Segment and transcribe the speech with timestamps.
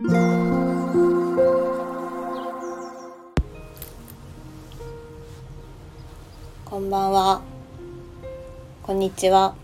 [0.00, 0.06] こ
[6.78, 7.42] んばんは。
[8.84, 9.56] こんにちは。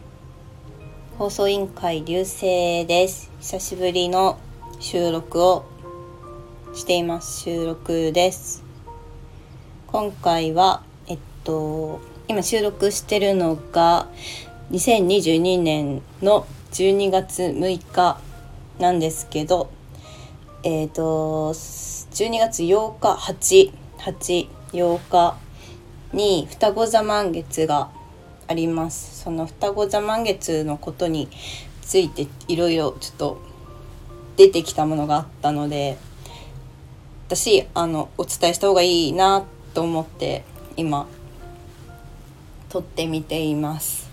[1.18, 3.30] 放送委員会流星です。
[3.38, 4.40] 久しぶりの
[4.80, 5.66] 収録を
[6.75, 7.43] しています。
[7.43, 8.64] 収録です。
[9.87, 14.09] 今回は、えっと、今収録してるのが
[14.73, 18.19] 2022年の12月6日
[18.80, 19.71] なんですけど、
[20.66, 25.36] えっと、12月8日、8、8、8日
[26.14, 27.91] に双子座満月が
[28.48, 29.24] あります。
[29.24, 31.28] その双子座満月のことに
[31.82, 33.42] ついていろいろちょっと
[34.38, 35.98] 出てきたものがあったので
[37.28, 39.44] 私あのお伝えした方がいいな
[39.74, 40.44] と思って
[40.78, 41.06] 今
[42.70, 44.08] 撮ってみています。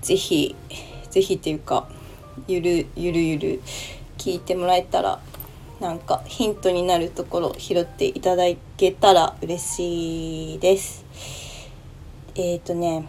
[0.00, 0.56] ぜひ
[1.10, 1.86] ぜひっていうか
[2.48, 3.62] ゆるゆるゆる
[4.26, 5.20] 聞いてもらえたら
[5.78, 8.42] なんかヒントになるところ拾っていただ
[8.76, 11.04] けたら嬉しいです。
[12.34, 13.06] えっ、ー、とね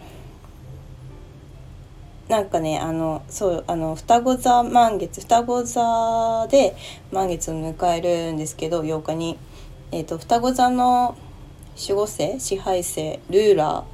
[2.28, 6.76] なんかねあのそうあの双子座満月双子座で
[7.10, 9.38] 満月を迎えるんですけど8日に、
[9.90, 11.16] えーと、双子座の
[11.76, 13.84] 守護星支配星ルーラー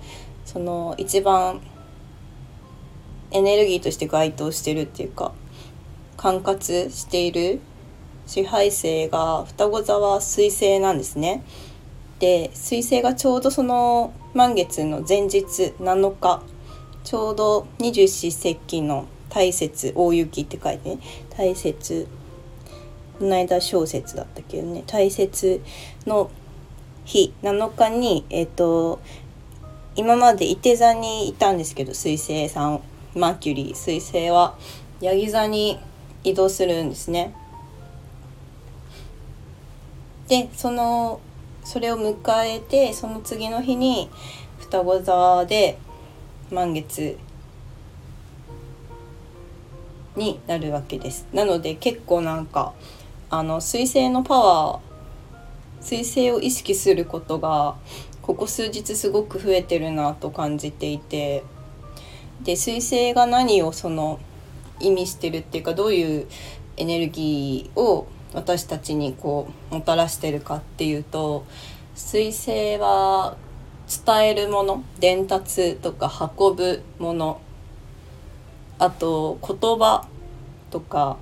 [0.44, 1.62] その一番
[3.30, 5.32] エネルギーとして該当してるっていうか
[6.24, 7.60] 管轄している
[8.26, 11.44] 支配星が双子座は水星なんですね。
[12.18, 16.42] で水星がちょうどその満月の前日7日
[17.02, 22.08] ちょうど二十四節気の大雪大雪って書いてね大雪
[23.18, 25.60] この間小雪だったけどね大雪
[26.06, 26.30] の
[27.04, 28.98] 日7日にえっ、ー、と
[29.94, 32.80] 今まで伊手座にいたんですけど水星さん
[33.14, 34.56] マーキュリー水星は
[35.02, 35.78] ヤギ座に
[36.24, 37.34] 移動するんですね。
[40.28, 41.20] でその
[41.64, 44.10] それを迎えてその次の日に
[44.58, 45.78] 双子座で
[46.50, 47.18] 満月
[50.16, 52.72] になるわけですなので結構なんか
[53.30, 57.76] あの彗星のパワー彗星を意識することが
[58.22, 61.44] ここ数日すごく増えてるなと感じていて
[62.42, 64.18] で彗星が何をその
[64.80, 66.26] 意味してるっていうかどういう
[66.76, 71.46] エネルギーを私たちにこうもたらしてるかっていうと
[71.94, 73.36] 彗星は
[73.88, 77.40] 伝えるもの伝達とか運ぶもの
[78.78, 80.06] あと言葉
[80.70, 81.16] とか。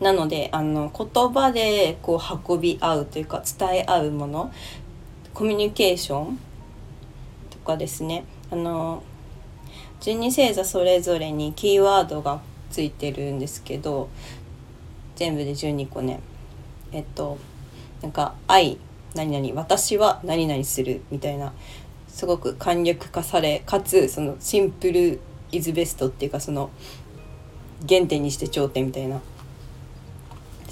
[0.00, 4.52] なのであの言葉でこう運び合うというか伝え合うもの。
[5.32, 6.38] コミュニケーション
[7.50, 8.24] とかですね。
[8.50, 9.04] あの
[10.02, 12.42] 十二星座それぞれにキーワードが
[12.72, 14.08] ついてるんですけど
[15.14, 16.18] 全部で12個ね
[16.90, 17.38] えっと
[18.02, 18.78] なんか「愛
[19.14, 21.52] 何々私は何々する」みたいな
[22.08, 25.20] すごく簡略化されかつそのシンプル
[25.52, 26.70] イズベストっていうかその
[27.88, 29.20] 原点にして頂点みたいな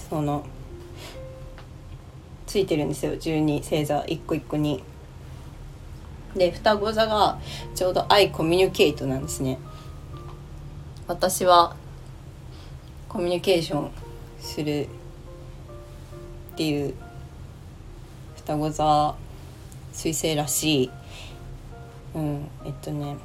[0.08, 0.44] その
[2.48, 4.82] ついてるんですよ12星座一個一個に。
[6.36, 7.38] で双子座が
[7.74, 9.58] ちょうど「愛コミュニケート」なんですね。
[11.06, 11.74] 私は
[13.08, 13.91] コミュニケーション
[14.38, 14.86] する
[16.52, 16.94] っていう
[18.36, 19.16] 双子座
[19.92, 20.90] 彗星らしい
[22.14, 23.16] うんえっとね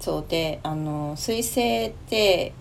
[0.00, 2.52] そうであの彗星って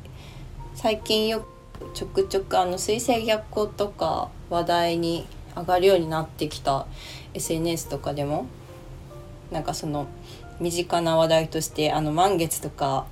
[0.76, 1.59] 最近よく
[1.94, 5.26] ちょくちょくあの彗星逆行とか話題に
[5.56, 6.86] 上がるようになってきた
[7.34, 8.48] SNS とかでも
[9.52, 10.08] なんかその
[10.60, 13.06] 身近な話題としてあの満月とか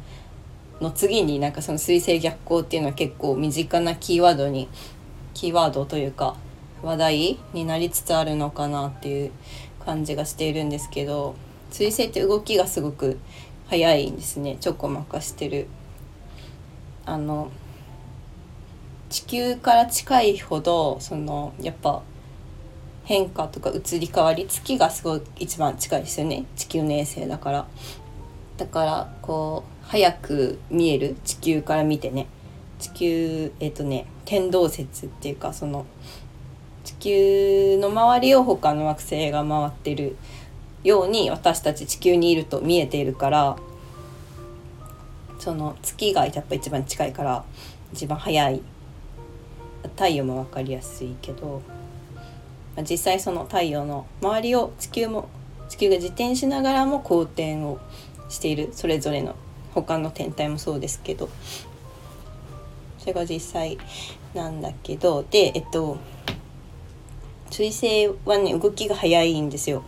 [0.82, 4.68] の次になんかその水星逆行っていうのは結構身近なキーワードに
[5.34, 6.36] キーワードというか
[6.84, 9.32] 話題になりつつあるのかなっていう
[9.84, 11.36] 感じがしているんですけど
[11.72, 13.18] 水星って動きがすごく
[13.68, 15.68] 早いんですねちょこまかしてる。
[17.06, 17.50] あの
[19.10, 22.02] 地球から近いほどそのやっぱ
[23.06, 26.46] 変化とか移り変わり月がすごい一番近いですよね。
[26.58, 27.68] 地球の衛星だから。
[28.58, 32.28] だからこう早く見える地球から見てね。
[32.80, 35.86] 地球えっ、ー、とね天動説っていうかその
[36.84, 40.18] 地球の周りを他の惑星が回ってる
[40.84, 43.58] ように私たち地球にいると見えているから
[45.40, 47.44] その月がやっぱ一番近いから
[47.94, 48.62] 一番早い
[49.84, 51.62] 太陽も分かりやすいけど
[52.90, 55.30] 実際その太陽の周りを地球も
[55.70, 57.80] 地球が自転しながらも公転を
[58.30, 59.36] しているそれぞれの
[59.74, 61.30] 他の天体もそうですけど
[63.00, 63.78] それが実際
[64.34, 65.98] なんだけどでえっと
[67.50, 69.84] 彗星はね動きが速いんですよ。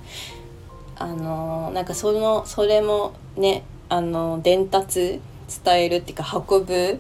[0.95, 5.21] あのなんかそのそれもねあの伝達
[5.63, 6.99] 伝えるっていうか運ぶ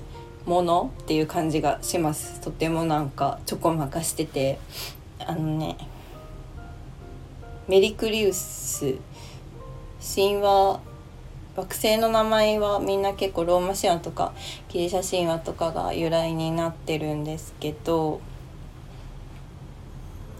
[0.49, 2.41] ものっていう感じがします。
[2.41, 4.57] とてもなんかちょこまかしてて。
[5.25, 5.77] あのね
[7.67, 8.95] メリクリウス。
[10.01, 10.79] 神話
[11.55, 14.33] 惑星の名前はみんな結構ローマ神話とか
[14.69, 18.21] ギリシャ神話とかが由来になってるんですけど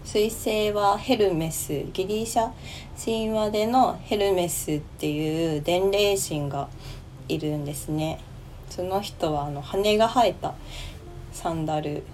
[0.04, 1.84] 彗星はヘルメス。
[1.92, 2.50] ギリシャ
[2.98, 6.68] 神話でのヘルメスっていう伝霊神が
[7.28, 8.18] いるんですね。
[8.70, 10.54] その人はあの羽が生えた
[11.32, 12.04] サンダル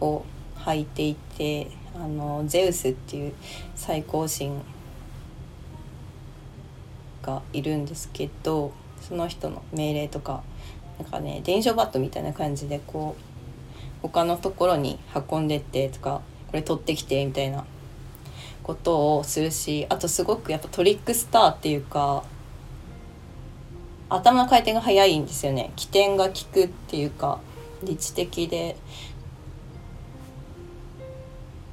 [0.00, 0.24] を
[0.58, 3.32] 履いていてあのゼウスっていう
[3.74, 4.52] 最高神
[7.22, 10.42] がいるんですけどその人の命令とか
[10.98, 13.22] なんかね伝書バットみたいな感じでこう
[14.02, 14.98] 他のところに
[15.30, 17.64] 運んでってとかこれ取ってきてみたいな
[18.62, 22.24] ことをするしあとすごくやっぱトリックスターっていうか
[24.08, 25.72] 頭の回転が速いんですよね。
[25.76, 27.40] 起点が効くっていうか
[27.82, 28.76] 理知的で。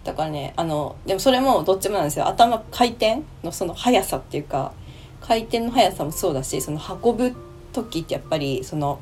[0.03, 2.27] だからねあのでもそれもどっちもなんですよ。
[2.27, 4.73] 頭回転のその速さっていうか
[5.21, 7.35] 回転の速さもそうだしその運ぶ
[7.71, 8.99] 時ってやっぱりその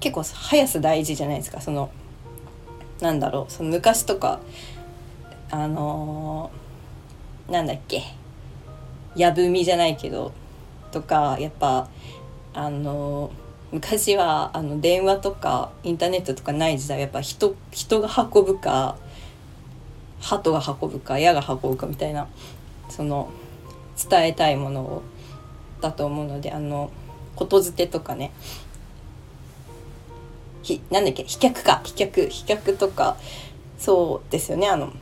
[0.00, 1.60] 結構速さ大事じゃないですか。
[1.60, 1.90] その
[3.00, 3.52] なんだろう。
[3.52, 4.40] その昔とか
[5.50, 8.02] あのー、なんだっけ。
[9.16, 10.32] やぶみじゃないけど
[10.90, 11.88] とかやっぱ
[12.54, 13.30] あの、
[13.74, 18.96] 昔はあの電話とかインターネットとかない時代やっぱ人人が運ぶか
[20.20, 22.28] 鳩が運ぶか矢が運ぶかみたいな
[22.88, 23.30] その
[24.08, 25.02] 伝えたいものを
[25.80, 26.92] だと思うのであの
[27.34, 28.30] ことづてとかね
[30.62, 33.16] ひなんだっけ飛脚か飛脚飛脚とか
[33.76, 34.92] そうですよねあの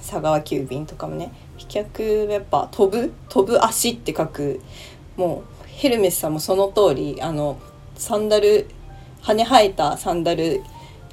[0.00, 4.62] 佐川急便とかもね飛脚やっぱ飛ぶ飛ぶ足って書く
[5.16, 7.58] もうヘルメスさんもその通りあの
[7.96, 8.68] サンダル
[9.20, 10.62] 羽生えたサンダル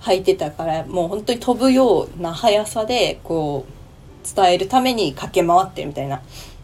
[0.02, 6.22] 履いてたからもう本当に飛ぶような速さでこう伝えるために駆け回ってるみたいな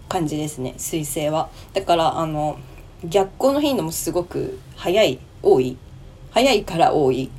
[0.07, 1.49] 感じですね彗星は。
[1.73, 2.59] だからあの
[3.03, 5.75] 逆光の頻度もすごく速い多い。
[6.29, 7.31] 早いから多い。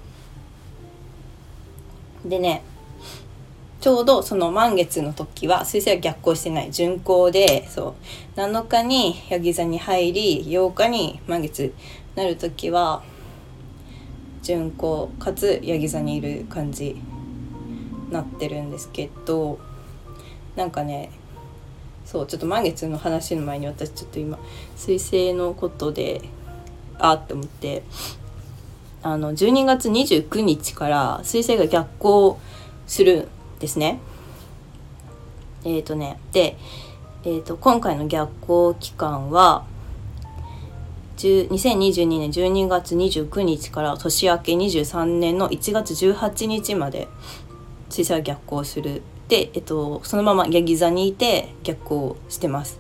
[2.24, 2.64] でね
[3.86, 6.72] ちょうどその満月の時は彗星は逆行してない。
[6.72, 7.94] 巡行でそ
[8.34, 8.40] う。
[8.40, 11.72] 7日にヤギ座に入り8日に満月
[12.16, 13.04] なる時は
[14.42, 17.00] 巡行かつヤギ座にいる感じ
[18.10, 19.60] なってるんですけど
[20.56, 21.12] なんかね
[22.04, 24.36] そうちょっと満月の話の前に私ちょっと今
[24.76, 26.22] 彗星のことで
[26.98, 27.84] あって思って
[29.04, 32.40] あの12月29日から彗星が逆行
[32.88, 33.28] する
[33.60, 34.00] ですね。
[35.64, 36.56] えっ、ー、とねで、
[37.24, 39.64] えーと、今回の逆行期間は
[41.16, 47.08] 2022年12月29日から年明け23年の1月18日まで
[47.88, 49.02] 水星は逆行する。
[49.28, 52.78] で、えっと、そのままヤギ座にいて逆行してます。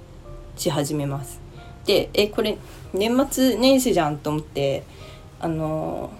[0.56, 1.40] し始めます。
[1.86, 2.58] でえこれ
[2.92, 4.82] 年末年始じゃんと思って
[5.40, 6.10] あの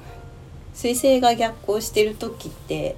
[0.74, 2.96] 彗星が逆行してる時って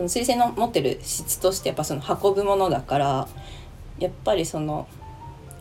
[0.00, 3.28] その彗星の持ってる質としてやっぱその運ぶものだから
[3.98, 4.88] やっぱりその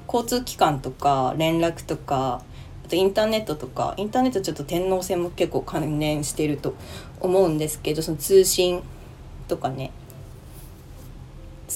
[0.07, 2.41] 交通機関とか連絡とか
[2.85, 6.73] あとインターネットとかインターネットちょっと天皇制も結構関連してると
[7.19, 8.81] 思うんですけどその通信
[9.49, 9.91] とかね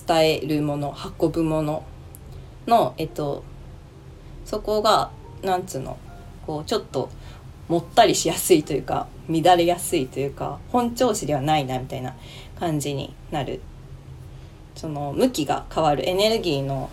[0.07, 1.83] 伝えるもの運ぶもの
[2.65, 3.43] のえっと
[4.45, 5.97] そこがなんつうの
[6.47, 7.09] こうちょっと
[7.67, 12.15] もったりしやすいというか乱れやすいというか本調子ではないなみたいな
[12.63, 13.59] 感じになる。
[14.75, 16.07] その向きが変わる。
[16.07, 16.89] エネルギーの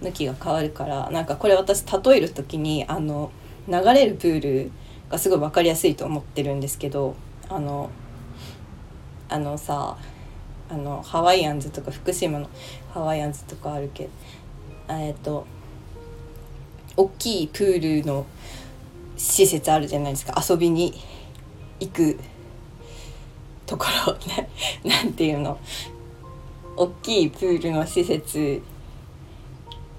[0.00, 3.30] 向きが変わるからなんかこれ私例える時にあの
[3.68, 4.70] 流れるプール
[5.08, 7.14] がすごい分かりやすいと思ってるんですけど
[7.48, 7.90] あの
[9.28, 9.96] あのさ
[10.68, 12.50] あのハワイアンズとか福島の
[12.92, 14.10] ハワイアンズとかあるけど
[14.88, 15.46] えっと
[16.96, 18.26] 大きいプールの
[19.16, 20.34] 施設あるじゃないですか。
[20.46, 20.92] 遊びに
[21.80, 22.18] 行く
[23.66, 24.16] ところ
[24.88, 25.58] なんていうの？
[26.76, 28.62] 大きいプールの施設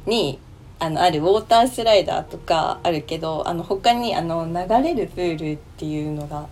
[0.06, 0.40] に
[0.80, 6.48] あのあるウォータースライダーとかあるけどあの他にあの流れるプールっていうのが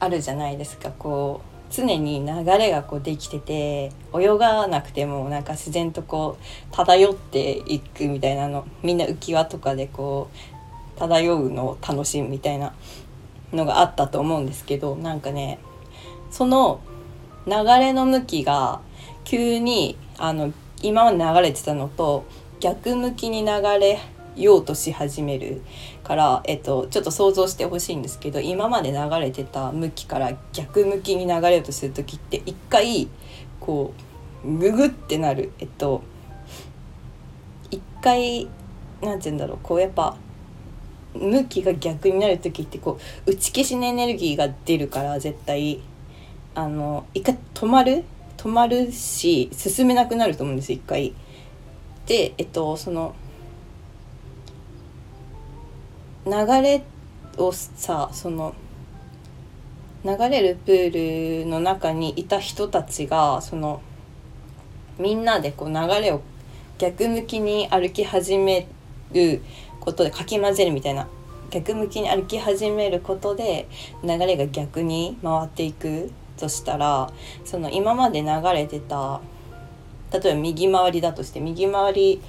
[0.00, 0.90] あるじゃないですか。
[0.90, 8.66] こう常に流れがこうできてて泳がなくてもなんか自然とこう漂っていくみたいなの。
[8.82, 10.28] みんな浮き輪とかでこ
[10.96, 12.74] う漂うのを楽しむみたいな。
[13.52, 15.58] のがあったと思うんですけどなんかね
[16.30, 16.80] その
[17.46, 18.80] 流れの向きが
[19.24, 22.24] 急にあの今まで流れてたのと
[22.60, 23.98] 逆向きに流れ
[24.36, 25.62] ようとし始める
[26.02, 33.08] から、えっと、ちょっと想像してほしいんですけど今まで流れてた向きから逆向きに流れようとする時って一回
[33.60, 33.94] こ
[34.44, 35.52] うググってなる。
[35.58, 36.02] えっと
[37.70, 38.48] 一回
[39.00, 40.16] なんて言うんだろうこうやっぱ
[41.14, 45.80] 向きが逆になる時ってこう打ち消しのエネルギーが出るから絶対
[46.54, 48.04] あの一回止まる？
[48.36, 51.14] 止まるし進めなくなると思うんです一回。
[52.06, 53.14] でえっとその
[56.26, 56.82] 流れ
[57.38, 58.54] をさその
[60.04, 63.80] 流れるプールの中にいた人たちがその
[64.98, 66.22] みんなでこう流れを
[66.76, 68.66] 逆向きに歩き始め
[69.12, 69.42] る
[69.84, 71.08] ことでかき混ぜるみたいな
[71.50, 73.68] 逆向きに歩き始めることで
[74.02, 77.12] 流れが逆に回っていくとしたら
[77.44, 79.20] その今まで流れてた
[80.12, 82.22] 例えば右回りだとして右回り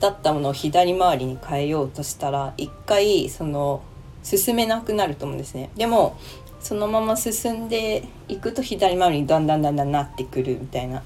[0.00, 3.82] だったものを左回りに変えようとしたら一回その
[4.22, 5.70] 進めなくなると思うんですね。
[5.76, 6.18] でも
[6.60, 11.02] そのまま進んでいくと左回りにだんだんだんだんなってくるみたいな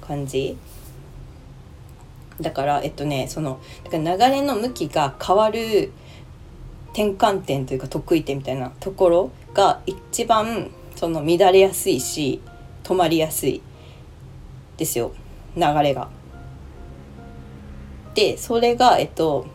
[0.00, 0.56] 感じ
[2.40, 5.92] だからえっとねそのだから流れの向きが変わる
[6.92, 12.40] 転換点というか得意点みたいなところが一番その乱れやすいし
[12.82, 13.62] 止まりやすい
[14.76, 15.12] ですよ
[15.56, 16.08] 流れが。
[18.14, 19.46] でそれがえっと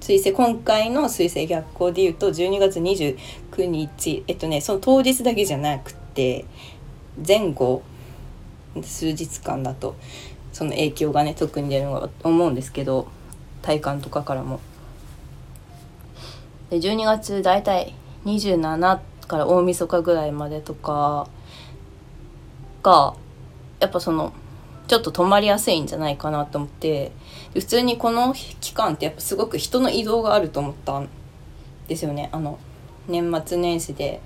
[0.00, 6.44] 水星今回の水星逆行でいうと12月29日えっとねその当日だけじゃなくて
[7.26, 7.82] 前後
[8.82, 9.96] 数日間だと
[10.52, 13.08] その影響がね特に出るのが思うんですけど
[13.62, 14.60] 体感とかからも。
[16.70, 21.28] で12月大体27から大晦日ぐらいまでとか
[22.82, 23.14] が
[23.80, 24.32] やっぱその
[24.88, 27.12] ちょっと止まりやすいんじゃないかなと思って
[27.54, 31.08] 普通にこの期間ってやっぱすごく人の移動があると思ったん
[31.88, 32.58] ですよねあの
[33.08, 34.20] 年末年始で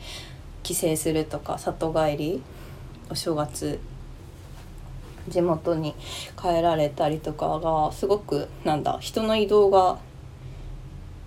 [0.62, 2.42] 帰省するとか里帰り
[3.11, 3.80] お正月
[5.29, 5.95] 地元に
[6.41, 9.99] 帰られたりとかがすごくなんだ人の移動が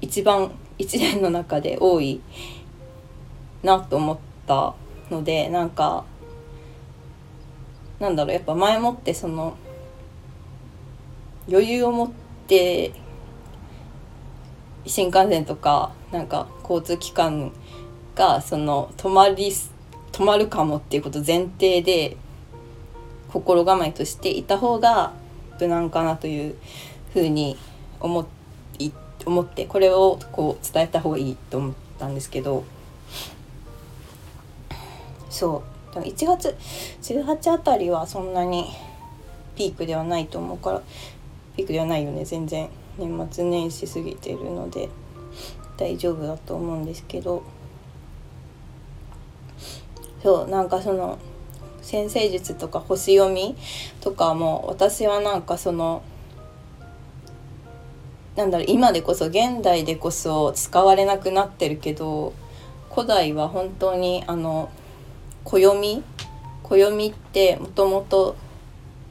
[0.02, 2.22] 一番一年の中で多い
[3.62, 4.74] なと思った
[5.10, 6.06] のでなんか
[8.00, 9.56] なんだろうやっぱ前もってその
[11.48, 12.12] 余裕を持っ
[12.48, 12.94] て
[14.86, 17.54] 新幹線とかなんか交通機関
[18.16, 19.52] がその止まり
[20.12, 22.18] 止まるかもっていうこと前提で
[23.34, 25.12] 心構えとしていた方が
[25.60, 26.56] 無難かなという
[27.14, 27.58] ふうに
[28.00, 28.28] 思
[28.78, 28.92] い
[29.26, 32.64] 思ってこれをこう伝えた方がいいと思ったんですけど。
[35.30, 35.64] そ
[35.96, 36.00] う。
[36.00, 36.56] 1月
[37.02, 38.66] 18あたりはそんなに
[39.56, 40.82] ピークではないと思うから
[41.56, 42.26] ピークではないよね。
[42.26, 44.90] 全然年末年始過ぎてるので
[45.78, 47.42] 大丈夫だと思うんですけど。
[50.22, 51.18] そうなんかその
[51.84, 53.56] 先生術とか星読み
[54.02, 56.02] とかも私はなんかその
[58.36, 62.34] なんだろう今でこそ現代でこそ使われなくなってるけど
[62.90, 64.70] 古代は本当にあの
[65.44, 66.04] 暦
[66.64, 68.36] 暦ってもともと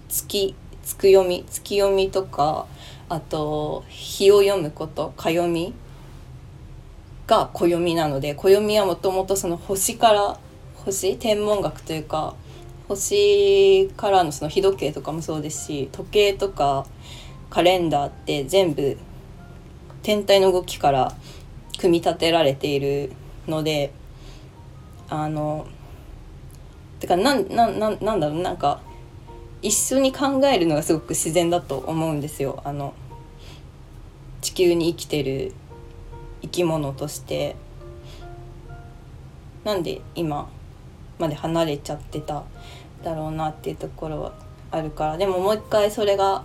[0.08, 2.66] 月月読み月読みとか
[3.08, 5.74] あと日を読むことか読み
[7.26, 10.38] が暦なので暦はもともとその星から
[10.84, 12.34] 星天文学というか
[12.88, 16.86] 星からのその日時計とかもそうですし時計とか
[17.50, 18.96] カレンダーって全部
[20.02, 21.14] 天体の動きから
[21.78, 23.12] 組み立てられている
[23.46, 23.92] ので
[25.08, 25.66] あの
[27.00, 28.80] てかなんなんなんなんだろうなんか
[29.60, 32.60] 一緒に考えるのがすごく自然だと思うんですよ。
[32.64, 32.94] あの
[34.40, 35.52] 地球に生きてる
[36.42, 37.56] 生き物として。
[39.64, 40.48] なんで今
[41.18, 42.42] まで離れちゃってた
[43.02, 44.32] だろうなっていうところは
[44.70, 45.18] あるから。
[45.18, 46.44] でももう一回それが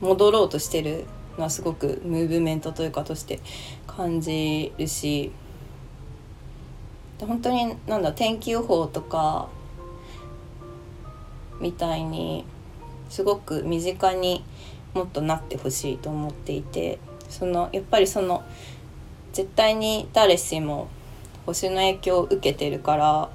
[0.00, 1.06] 戻ろうとしてる
[1.38, 3.40] のはすごくムーブメントというかとして
[3.86, 5.32] 感じるし。
[7.26, 9.48] 本当になんだ天気予報とか
[11.60, 12.44] みたいに
[13.10, 14.44] すごく身近に
[14.94, 18.42] もっとなってほしいと思っていてそのやっぱりその
[19.32, 20.88] 絶対に誰しも
[21.46, 23.30] 星の影響を受けてるから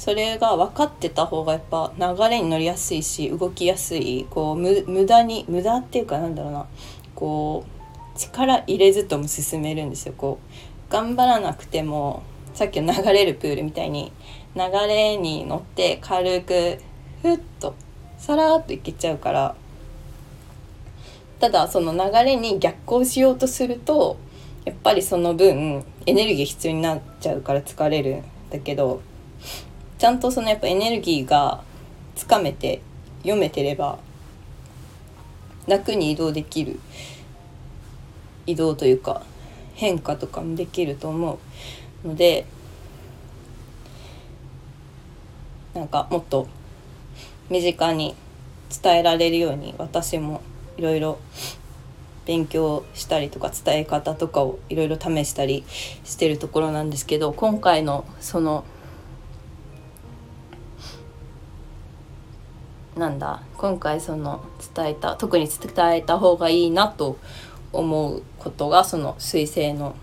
[0.00, 6.66] それが分かってた方がやっぱ流れに乗りやすいし動きやすいこう無駄に無駄っていうかなんだろうな。
[7.14, 10.14] こう力入れずとも進めるんですよ。
[10.16, 10.38] こ
[10.88, 12.22] う頑張らなくても
[12.54, 14.10] さっきの流れるプールみたいに
[14.56, 16.78] 流れに乗って軽く
[17.20, 17.74] ふっと
[18.16, 19.54] さらっといけちゃうから
[21.40, 24.16] ただその流れに逆行しようとすると
[24.64, 29.02] やっぱりその分エネルギー必要になっちゃうから疲れるんだけど
[30.00, 31.62] ちゃんとそのやっぱエネルギーが
[32.16, 32.80] つかめて
[33.18, 33.98] 読めてれば
[35.66, 36.80] 楽に移動できる
[38.46, 39.22] 移動というか
[39.74, 41.38] 変化とかもできると思
[42.02, 42.46] うので
[45.74, 46.48] なんかもっと
[47.50, 48.16] 身近に
[48.82, 50.40] 伝えられるように私も
[50.78, 51.18] いろいろ
[52.24, 55.62] 勉強したりとか伝え方とかをいろいろ試したり
[56.04, 58.64] してるところなんですけど今回のその
[62.96, 64.44] なんだ今回その
[64.74, 67.18] 伝えた特に伝えた方がいいなと
[67.72, 69.94] 思うことがその彗星の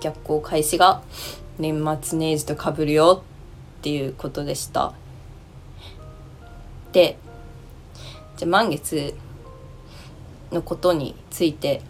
[0.00, 1.02] 逆行開始が
[1.58, 3.22] 年末年始とかぶるよ
[3.78, 4.94] っていうことでした。
[6.92, 7.18] で
[8.36, 9.14] じゃあ満月
[10.50, 11.82] のことについて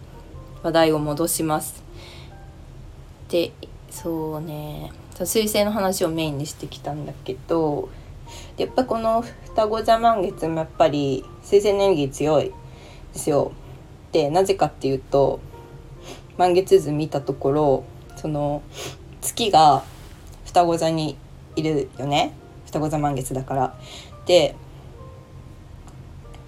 [0.63, 1.83] 話題を戻します。
[3.29, 3.51] で
[3.89, 7.89] そうね彗星の話をメインにしてきたんだけど
[8.57, 9.23] やっぱこの
[9.59, 12.53] 双子座満月もやっぱり水星エネルギー強い
[13.13, 13.51] ですよ。
[14.13, 15.41] でなぜかっていうと
[16.37, 17.83] 満月図見たところ
[18.15, 18.63] その
[19.19, 19.83] 月が
[20.45, 21.17] 双子座に
[21.57, 22.31] いるよね
[22.67, 23.75] 双子座満月だから。
[24.25, 24.55] で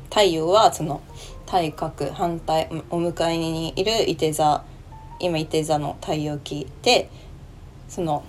[0.09, 1.01] 太陽はその
[1.45, 4.63] 対角反対お迎えにいる伊手座
[5.19, 7.09] 今伊手座の太陽期で
[7.89, 8.23] その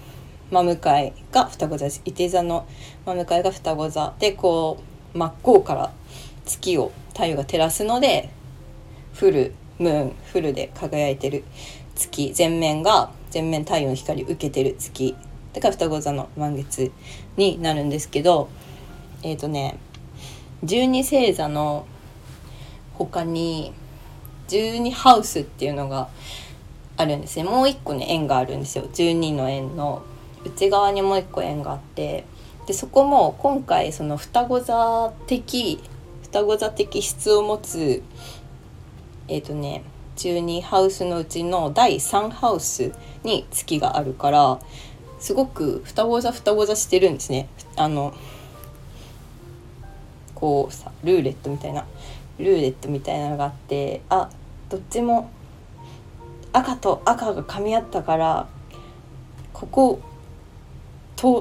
[0.53, 2.03] 真向かいが双子座です。
[2.05, 2.67] 伊手座の
[3.07, 4.13] 真向かいが双子座。
[4.19, 4.83] でこ
[5.15, 5.93] う真っ向から
[6.45, 8.29] 月を太陽が照らすので
[9.15, 11.43] フルムーンフルで輝いてる
[11.95, 12.35] 月。
[12.35, 15.17] 全面が全面太陽の光を受けてる月。
[15.55, 16.93] だから双子座の満月
[17.39, 18.51] になるんですけど
[19.23, 19.79] えっ、ー、とね
[20.63, 21.87] 十二星座の
[22.93, 23.73] 他に
[24.49, 26.11] 十二ハウスっていうのが
[26.99, 27.45] あるんですね。
[27.45, 28.85] もう一個ね円があるんですよ。
[28.93, 30.03] 12の円の
[30.45, 32.25] 内側にもう一個円があって
[32.67, 35.81] でそこも今回その双子座的
[36.23, 38.03] 双子座的質を持つ
[39.29, 39.85] えっ、ー、とね
[40.17, 42.93] 12ハウスのうちの第3ハウス
[43.25, 44.61] に月があるから
[45.19, 47.49] すごく双子座双子座してるんですね。
[47.77, 48.13] あの
[50.35, 51.87] こうさルーレットみたいな
[52.39, 54.29] ルーレットみたいなのがあってあ
[54.69, 55.31] どっちも
[56.53, 58.49] 赤と赤が噛み合ったから
[59.53, 60.01] ここ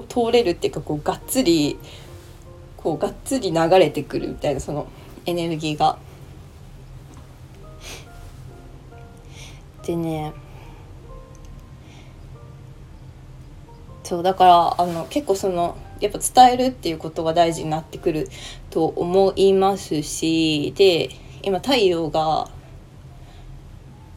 [0.07, 1.77] 通れるっていうかこうがっつり
[2.77, 4.87] こうがっつり流れてくるみたいなその
[5.25, 5.97] エネルギーが。
[9.85, 10.33] でね
[14.03, 18.27] そうだからあの結構そのやっぱ伝えるっていうことが大事になってくる
[18.69, 21.09] と思いますしで
[21.43, 22.49] 今太陽が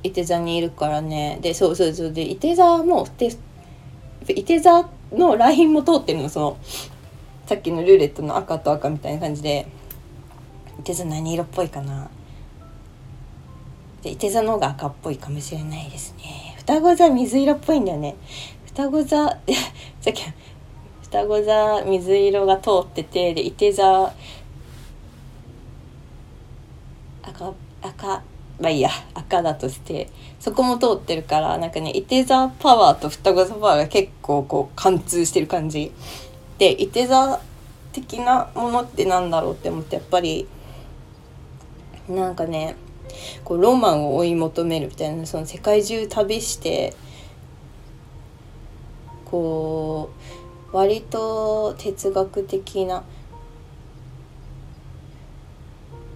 [0.02, 3.30] 伊手座にいるからねでそうそうそうで伊手座もで
[4.28, 6.58] 伊手座のラインも通ってるのその
[7.46, 9.66] さっきのルーレットの赤と赤みたいな感じで。
[10.80, 12.10] 伊手座何色っぽいかな。
[14.02, 16.54] で伊手座の方が赤っぽいかもしれないですね。
[16.58, 18.16] 双子座水色っぽいんだよね。
[18.66, 19.28] 双子座
[20.00, 20.24] さっき
[21.02, 24.12] 双子座水色が通っててで伊手座
[27.22, 28.22] 赤赤
[28.60, 35.92] まあいいや赤だとしてそこも通ってるからなんかね伊手座パワーと双子座パワーが結構こう貫通してる感じ。
[36.58, 37.40] で伊手座
[37.92, 40.46] 的なものってなんだろうって思ってやっぱり
[42.08, 42.76] なんかね
[43.44, 46.94] こうロマンを追い求めるみたいなその世界中旅して
[49.24, 50.10] こ
[50.72, 53.04] う割と哲学的な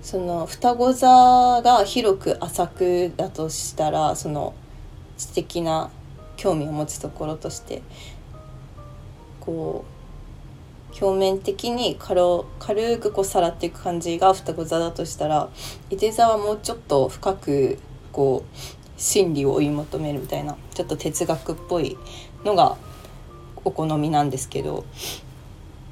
[0.08, 4.54] その双子座が広く浅くだとしたらその
[5.18, 5.90] 知的な
[6.38, 7.82] 興味を持つところとして
[9.38, 9.84] こ
[10.98, 12.22] う表面的に軽
[12.58, 15.50] 軽くこうさらっていく感じが双子座だとしたら
[15.90, 17.78] 伊手座はもうちょっと深く
[18.10, 18.58] こう
[18.96, 21.98] 真理を追い求めるみたいなちょっと哲学っぽい
[22.46, 22.78] のが
[23.62, 24.86] お好みなんですけど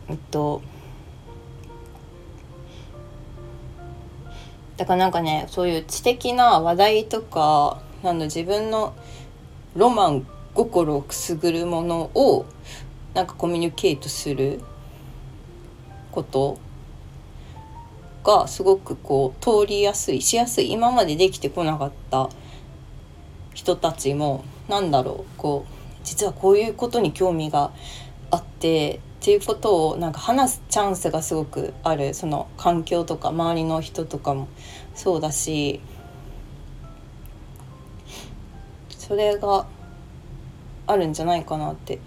[0.09, 0.63] えっと
[4.77, 8.95] だからなんかねそういう知的な話題とかなんだ自分の
[9.75, 12.47] ロマン心をくすぐるものを
[13.15, 14.61] なんかコミュニケートする
[16.11, 16.59] こと
[18.25, 22.29] がすごくこう通りやすいしやすい今までできてこなかった
[23.55, 25.73] 人たちもなんだろうこう
[26.05, 27.73] 実はこういうことに興味が
[28.31, 34.47] あってっていうことをなんか話すチャンスがすごくあるその環境とか周りの人とかも
[34.95, 35.81] そうだし
[38.89, 39.67] それが
[40.87, 41.99] あるんじゃないかなって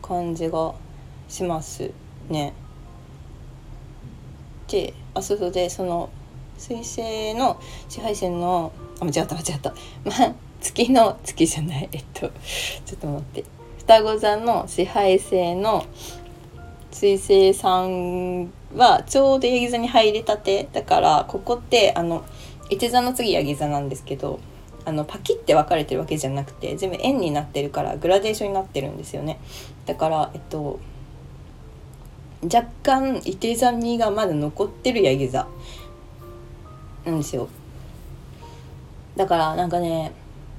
[0.00, 0.72] 感じが
[1.28, 1.90] します
[2.30, 2.54] ね。
[4.66, 6.08] であそうそでその
[6.56, 9.74] 彗星の支配線のあ間違った間違った。
[10.06, 11.90] まあ月の月じゃない。
[11.92, 12.30] えっと
[12.86, 13.44] ちょっと待って。
[13.76, 15.84] 双子座の支配星の
[17.02, 22.24] 彗星さんはちょうどヤギ座に入りたてだからここってあの
[22.70, 24.38] 一座の次ヤギ座なんですけど
[24.84, 29.40] あのパキって分かれてるわけじゃなくて全部円になってるからグラデーションになってるんですよね。
[29.84, 30.78] だからえっと
[32.44, 35.48] 若干いて座みがまだ残ってるヤギ座。
[37.04, 37.48] なんですよ。
[39.16, 40.12] だからなんかね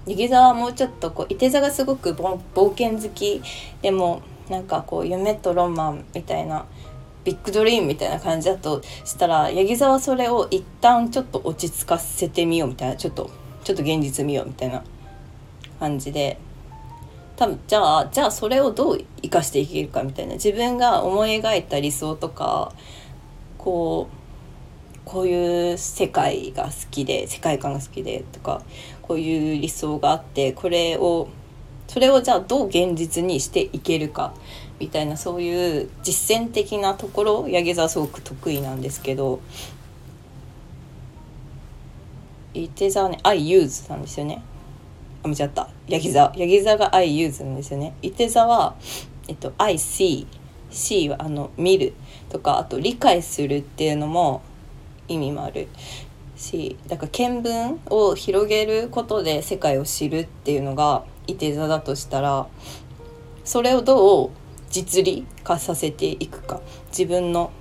[0.06, 3.42] ヤギ座はもうちょっとこういて座がすごく冒険好き。
[3.82, 6.66] でもなんかこう夢とロマンみたいな
[7.24, 13.30] ビッグドリームみたいな感じだとしたらヤギ座はそれを一旦ちょっと落ち着かせてみようみたいなちょっと
[13.64, 14.84] ちょっと現実見ようみたいな
[15.80, 16.38] 感じで。
[17.36, 20.34] 多分じゃあじゃあそれをどう生かしていけるかみたいな。
[20.34, 22.72] 自分が思い描いた理想とか
[23.58, 24.24] こう
[25.06, 28.62] こういう世界が好きで世界観が好きでとか
[29.02, 31.28] こういう理想があってこれを
[31.94, 34.34] それをじゃあどう現実にしていけるか
[34.80, 39.40] みたいなそういう実践的なところ八木座すごく得意なんですけど
[42.56, 44.42] 伊手座はね「I use」なんですよね。
[45.22, 45.70] あ間違った。
[45.88, 47.94] ヤギ座ヤギ座が「I use」なんですよね。
[48.02, 48.74] 伊手座は
[49.30, 50.26] 「えっと、I see」
[50.72, 51.94] C はあの見る
[52.30, 54.42] とかあと理解するっていうのも
[55.08, 55.68] 意味もある。
[56.36, 62.48] しだから見聞を広げることで世界を知るっていうのがいて座だとしたら
[63.44, 64.30] それをどう
[64.70, 66.62] 実利化させていくか。
[66.90, 67.52] 自分の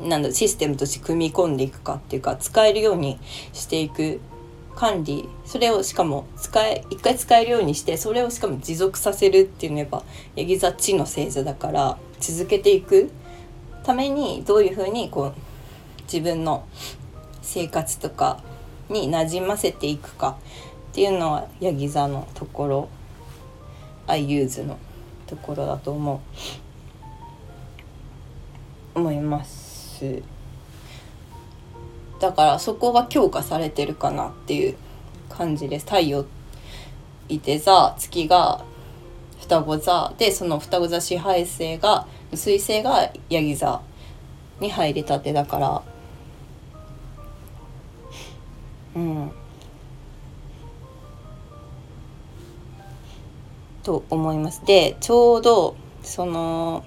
[0.00, 3.18] なんだシステムとして組み込んでいくかっていうか使えるように
[3.52, 4.20] していく
[4.74, 5.28] 管理。
[5.44, 10.02] それをしかも使え一回使えるようにしてそれをしかも持続させるっていうのはやっぱ
[10.36, 13.10] ヤギ座地の星座だから続けていく
[13.84, 15.34] ためにどういうふうにこう
[16.02, 16.66] 自分の
[17.42, 18.42] 生活とか
[18.88, 20.36] になじませていくか。
[20.96, 22.88] っていうのはヤギ座のところ
[24.06, 24.78] アイユーズの
[25.26, 26.22] ところだと思
[28.94, 28.98] う。
[28.98, 30.22] 思います。
[32.18, 34.76] だからそこが強化されてるかなっていう
[35.28, 35.84] 感じです。
[35.84, 36.24] 太陽
[37.28, 38.64] いて座月が
[39.42, 43.82] 双子座でその双子座支配星が水星がヤギ座
[44.60, 45.82] に入りたてだから。
[48.94, 49.30] うん。
[53.86, 56.84] と思いますでちょうどその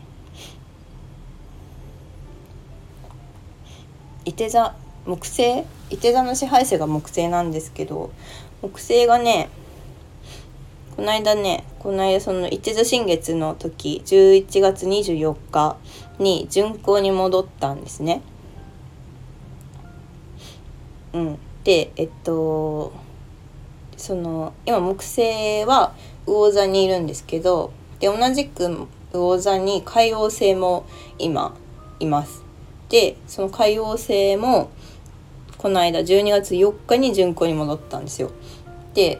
[4.25, 5.63] いて座木星？
[5.89, 8.11] いて座の支配星が木星なんですけど
[8.61, 9.47] 木星がね
[10.97, 15.77] この間ねこの間そのいて座新月の時11月24日
[16.19, 18.21] に巡行に戻ったんですね。
[21.13, 22.91] うん、でえっと
[23.95, 25.93] その今木星は
[26.29, 30.85] 魚座にいるんですけどで同じく魚座に海王星も
[31.17, 31.55] 今
[31.99, 32.43] います。
[32.89, 34.69] でその海王星も
[35.57, 38.31] この間12月4日に巡行に戻ったんですよ。
[38.93, 39.19] で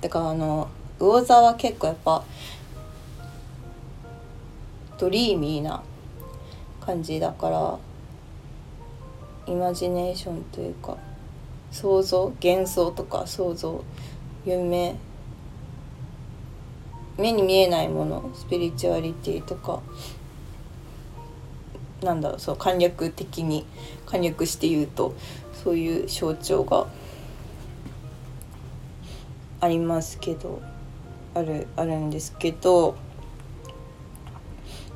[0.00, 2.24] だからあの魚座は結構やっぱ
[4.98, 5.82] ドリーミーな
[6.80, 7.78] 感じだから
[9.46, 10.96] イマジネーションというか
[11.70, 13.82] 想像幻想とか想像
[14.44, 14.96] 夢
[17.18, 19.80] 目に見えないものスピリチュアリティとか
[22.02, 23.66] なんだろうそう簡略的に
[24.06, 25.14] 簡略して言うと
[25.52, 26.86] そういう象徴が
[29.60, 30.62] ありますけど
[31.34, 32.96] あるあるんですけど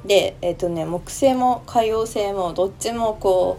[0.05, 3.59] でえっ、ー、とね木星も海王星もどっちもこ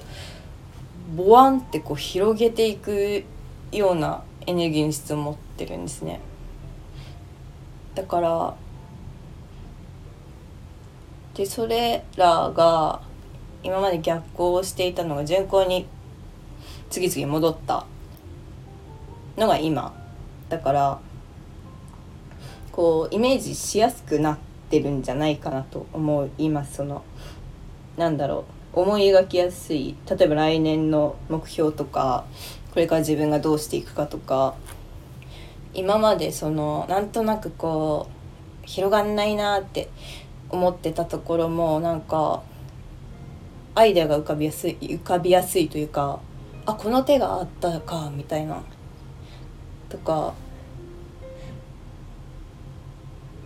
[1.13, 3.23] うボワンってこう広げていく
[3.71, 6.19] ようなエネルギーの質を持ってるんですね。
[7.95, 8.55] だから
[11.35, 13.01] でそれらが
[13.63, 15.87] 今まで逆行していたのが順行に
[16.89, 17.85] 次々戻った
[19.37, 19.93] のが今。
[20.49, 20.99] だから
[22.71, 24.37] こうイメージしやすくなっ
[24.69, 26.75] てるんじゃないかなと思います。
[26.75, 27.03] その
[27.97, 29.95] なんだろう思い描きやすい。
[30.07, 32.25] 例えば来年の目標とか
[32.71, 34.55] これから自分がどうしていくかとか
[35.73, 38.07] 今までそのなんとなくこ
[38.63, 39.89] う広がんないなって
[40.49, 42.43] 思ってたところもなんか
[43.75, 46.19] アイデアが浮かびやすい浮かびやすいというか
[46.65, 48.63] あこの手があったかみたいな。
[49.89, 50.33] とか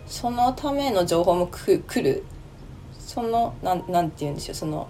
[0.06, 2.24] そのための情報もく来る。
[2.98, 4.54] そのなんなんて言うんでしょう。
[4.54, 4.88] その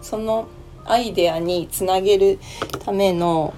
[0.00, 0.48] その
[0.84, 2.38] アイデアにつなげる
[2.84, 3.54] ための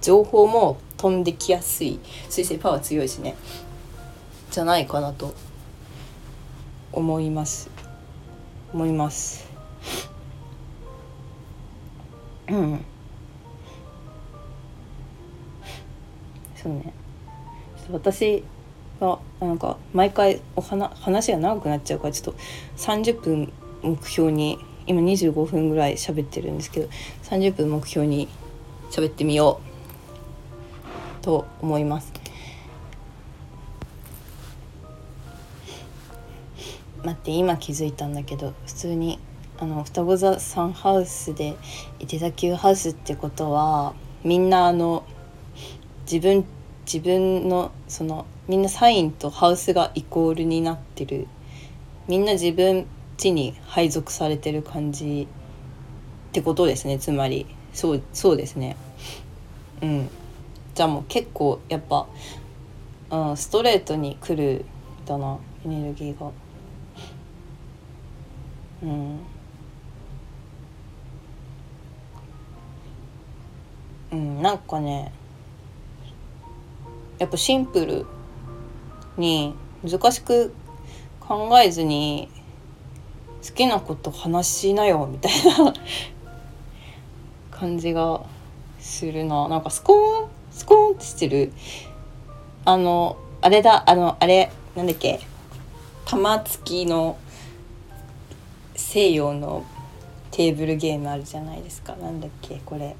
[0.00, 1.98] 情報も飛んできやすい。
[2.30, 3.34] 水星パワー強いしね。
[4.52, 5.34] じゃないかなと
[6.92, 7.68] 思います。
[8.72, 9.44] 思います。
[12.46, 12.84] うん。
[16.54, 16.92] そうね。
[17.90, 18.44] 私
[19.00, 22.40] がなんか毎回お話話が長くなっちゃうからちょっと
[22.76, 26.88] 30分目標に今25分ぐらい喋ってるんですけど
[27.24, 28.28] 30分目標に
[28.92, 29.71] 喋ってみよう。
[31.22, 32.12] と思います。
[37.04, 39.18] 待って今気づいたんだけど普通に
[39.58, 41.56] あの双子座サンハウスで
[41.98, 45.04] 伊手座級ハウスってことはみんなあの
[46.02, 46.44] 自分
[46.84, 51.26] 自分のそのみんなサインとハウスがイコールになってる。
[52.08, 55.28] みんな自分地に配属されてる感じ
[56.30, 56.98] ってことですね。
[56.98, 58.76] つまりそうそうですね。
[59.80, 60.10] うん。
[60.74, 62.06] じゃあもう結構やっぱ、
[63.10, 64.64] うん、ストレートに来る
[65.04, 66.30] だなエネルギーが。
[68.82, 69.20] うん。
[74.12, 75.10] うんなんかね
[77.18, 78.06] やっぱシンプル
[79.16, 79.54] に
[79.88, 80.52] 難しく
[81.20, 82.28] 考えずに
[83.42, 85.72] 好きなこと話しなよみたいな
[87.50, 88.22] 感じが
[88.78, 89.48] するな。
[89.48, 91.52] なんかスコーンスコーンってしてる
[92.64, 95.18] あのあれだあのあれなんだっけ
[96.04, 97.18] 玉付きの
[98.76, 99.64] 西洋の
[100.30, 101.96] テーブルゲームあるじゃないですか。
[101.96, 102.94] なんだっけこれ。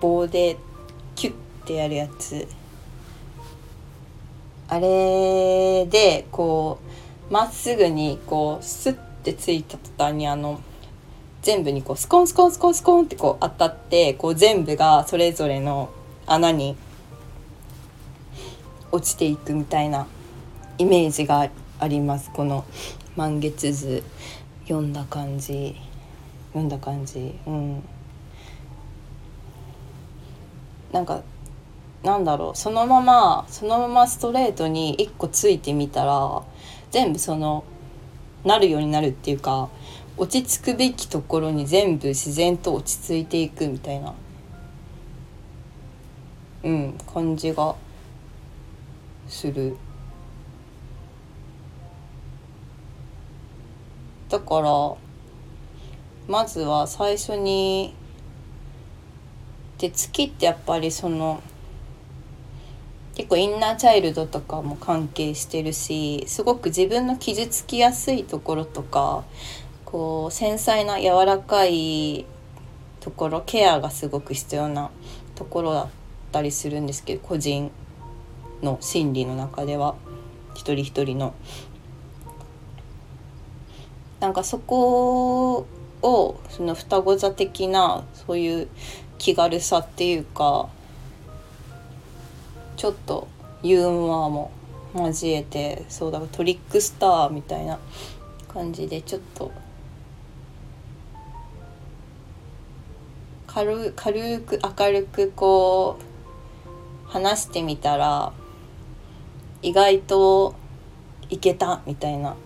[0.00, 0.56] 棒で
[1.16, 1.34] キュッ
[1.66, 2.46] てやるやつ。
[4.68, 6.78] あれでこ
[7.28, 10.60] うまっすぐにこうスッてついた途端にあの
[11.42, 15.90] 全部にこうスコンスコンスコンスコンってこう当たってこう全部がそれぞれの
[16.26, 16.76] 穴に
[18.92, 20.06] 落ちていくみたいな
[20.78, 21.48] イメージが
[21.78, 22.30] あります。
[22.32, 22.64] この
[23.16, 24.02] 満月図。
[24.64, 25.76] 読んだ感じ。
[26.48, 27.34] 読んだ感じ。
[27.46, 27.82] うん。
[30.92, 31.22] なんか
[32.02, 32.56] なんだろう。
[32.56, 36.42] そのままそのままストレートに1個ついてみたら
[36.90, 37.64] 全部その
[38.44, 39.68] なるようになるっていうか
[40.20, 44.12] 落ち着くべきところに全部自然と落ち着いていくみたいな。
[46.62, 47.74] うん感じが
[49.26, 49.78] する。
[54.28, 54.94] だから
[56.28, 57.94] まずは最初に。
[59.78, 61.42] で月ってやっぱりその
[63.14, 69.24] 結構インナーチャイルドとかも関係してるしすごく自分の傷つきやすいところとか
[69.90, 72.24] こう繊細な柔らかい
[73.00, 74.90] ところケアがすごく必要な
[75.34, 75.88] ところだっ
[76.30, 77.72] たりするんですけど個人
[78.62, 79.96] の心理の中では
[80.54, 81.34] 一人一人の。
[84.20, 85.66] なんかそこ
[86.02, 88.68] をその双子座的なそういう
[89.18, 90.68] 気軽さっていうか
[92.76, 93.28] ちょっと
[93.62, 94.50] ユーモアも
[94.94, 97.78] 交えてそうだトリックスターみたいな
[98.48, 99.50] 感じでちょっと
[103.52, 108.32] 軽軽く明るくこう話してみたら
[109.60, 110.54] 意外と
[111.30, 112.36] いけたみたいな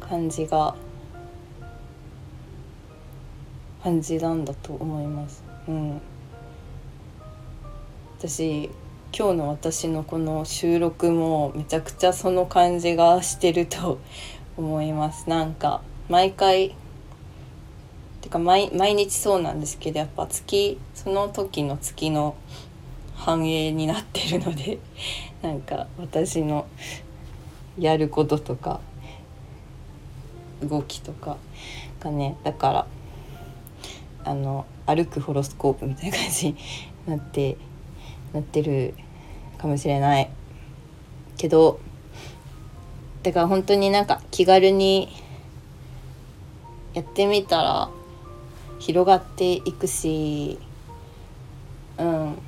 [0.00, 0.74] 感じが
[3.82, 5.44] 感じなんだと思います。
[5.68, 6.00] うん、
[8.18, 8.70] 私
[9.16, 14.00] 今日の私のこの収録もめちゃくちゃその感じがしてると
[14.56, 16.74] 思いますなんか毎回
[18.24, 22.34] てか毎日そうなんですけどやっぱ月その時の月の
[23.14, 24.78] 反映になってるので
[25.42, 26.64] なんか私の
[27.78, 28.80] やることとか
[30.62, 31.36] 動きとか
[32.00, 32.86] がねだから
[34.24, 36.56] あの歩くホロスコープみたいな感じに
[37.06, 37.58] なって
[38.32, 38.94] なってる
[39.58, 40.30] かもしれない
[41.36, 41.78] けど
[43.22, 45.14] だから本当になんか気軽に
[46.94, 47.90] やってみたら
[48.84, 50.58] 広がっていくし
[51.96, 52.38] うん。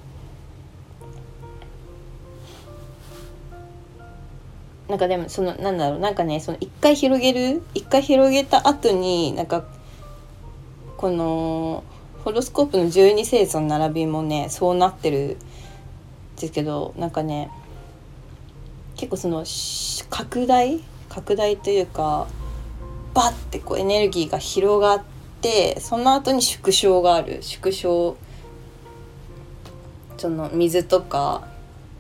[4.87, 9.65] なんかでもそのなんだろうなんかねその一回広げる一回広げた後になんか
[10.99, 11.83] この
[12.23, 15.39] ホロスコープの12星座の並びもねそうなってる
[16.37, 17.51] んですけどなんかね
[18.95, 19.45] 結構その
[20.11, 22.27] 拡大拡大というか
[23.15, 25.16] バッてこうエネルギーが広がって
[25.81, 27.43] その後に縮小がある。
[27.43, 28.17] 縮小
[30.17, 31.47] その水とか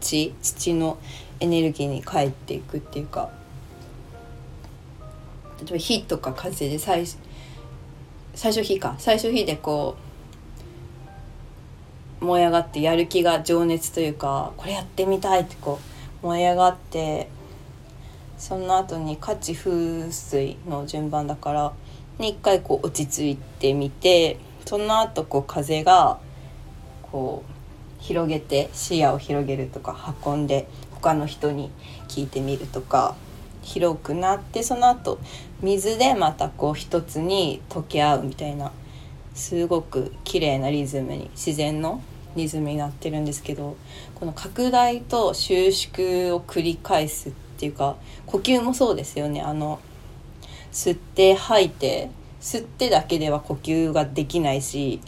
[0.00, 0.98] 地土の
[1.40, 3.30] エネルギーに帰っていくっていうか。
[5.58, 7.04] 例えば火とか風で最
[8.34, 8.96] 最初火か。
[8.98, 9.96] 最初火でこ
[12.20, 15.78] う燃え上がってやる気が情熱というかこれやってみたいってこ
[16.22, 17.28] う燃え上がって
[18.38, 21.72] その後に価値風水の順番だから
[22.18, 26.18] に一回こう落ち着いてみてその後こう風が
[27.02, 27.52] こう
[28.02, 31.70] 広げて視野を広げるとか運んで他の人に
[32.08, 33.14] 聞いてみるとか
[33.62, 35.18] 広くなってその後
[35.60, 38.72] 水でまたこう一つに溶け合うみたいな
[39.34, 42.00] すごく綺麗なリズムに自然の
[42.36, 43.76] リズムになってるんですけど
[44.14, 49.40] この拡大と収縮を繰り返すっていうか呼吸もそうですよね。
[49.40, 49.80] あの
[50.76, 52.10] 吸って吐いて
[52.42, 55.00] 吸ってだけでは呼吸ができないし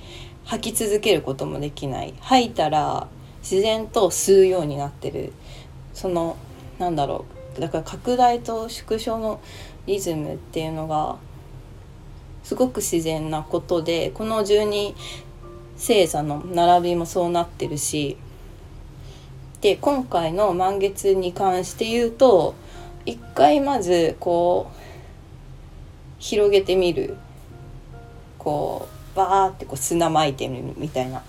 [0.46, 2.14] 吐き続けることもできない。
[2.20, 3.06] 吐いたら
[3.42, 5.34] 自然と吸うようになってる。
[5.92, 6.38] その
[6.78, 7.26] なんだろ
[7.56, 7.60] う。
[7.60, 9.42] だから拡大と縮小の
[9.86, 11.18] リズムっていうのが
[12.44, 14.94] すごく自然なことでこの12
[15.76, 18.16] 星座の並びもそうなってるし
[19.60, 22.54] で今回の満月に関して言うと
[23.04, 24.77] 一回まずこう
[26.18, 27.16] 広げてみる。
[28.38, 31.22] こうバーってこう砂まいてみるみたいな。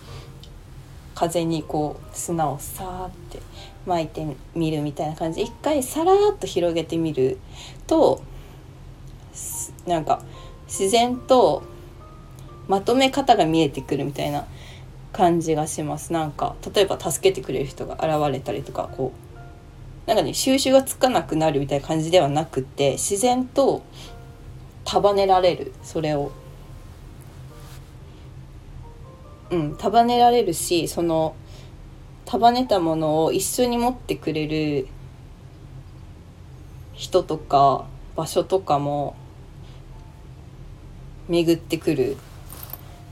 [1.15, 3.41] 風にこう砂をさーって
[3.86, 4.25] 巻いて
[4.56, 5.41] みるみたいな感じ。
[5.41, 7.38] で一回さらっと広げてみる
[7.88, 8.21] と
[9.86, 10.21] なんか
[10.67, 11.62] 自然と
[12.69, 14.45] まとめ方が見えてくるみたいな
[15.12, 16.13] 感じがします。
[16.13, 19.12] なんか例えば助けてくれる人が現れたりとかこ
[20.06, 23.84] うなんかね収集がつかなくなるみたいな感じではなくて自然と
[24.86, 26.32] 束ねられるそれを。
[29.52, 31.36] うん束ねられるしその
[32.26, 34.88] 束ねたものを一緒に持ってくれる
[36.94, 39.15] 人とか場所とかも
[41.28, 42.18] 巡ってくる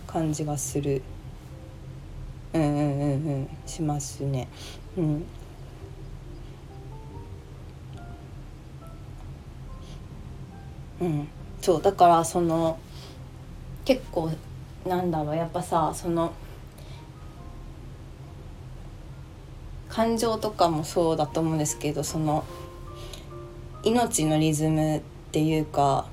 [0.05, 1.01] 感じがする。
[2.53, 4.47] うんうんうんうんしますね。
[4.97, 5.25] うん。
[10.99, 11.27] うん。
[11.61, 12.79] そうだからその
[13.85, 14.31] 結構
[14.85, 16.33] なんだろうやっぱさその
[19.89, 22.43] 感情とかもそうだと思うんですけどその
[23.83, 26.05] 命のリズムっていうか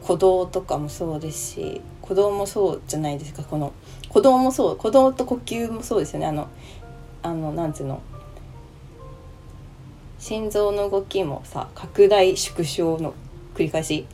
[0.00, 3.72] 鼓動とかもそうですし鼓動もそうじゃないですかこの
[4.04, 6.48] 鼓動もそう鼓動と呼吸もそうですよねあの
[7.22, 8.00] あのなんつうの
[10.18, 13.14] 心臓の動きもさ拡大縮小の
[13.54, 14.06] 繰り返し。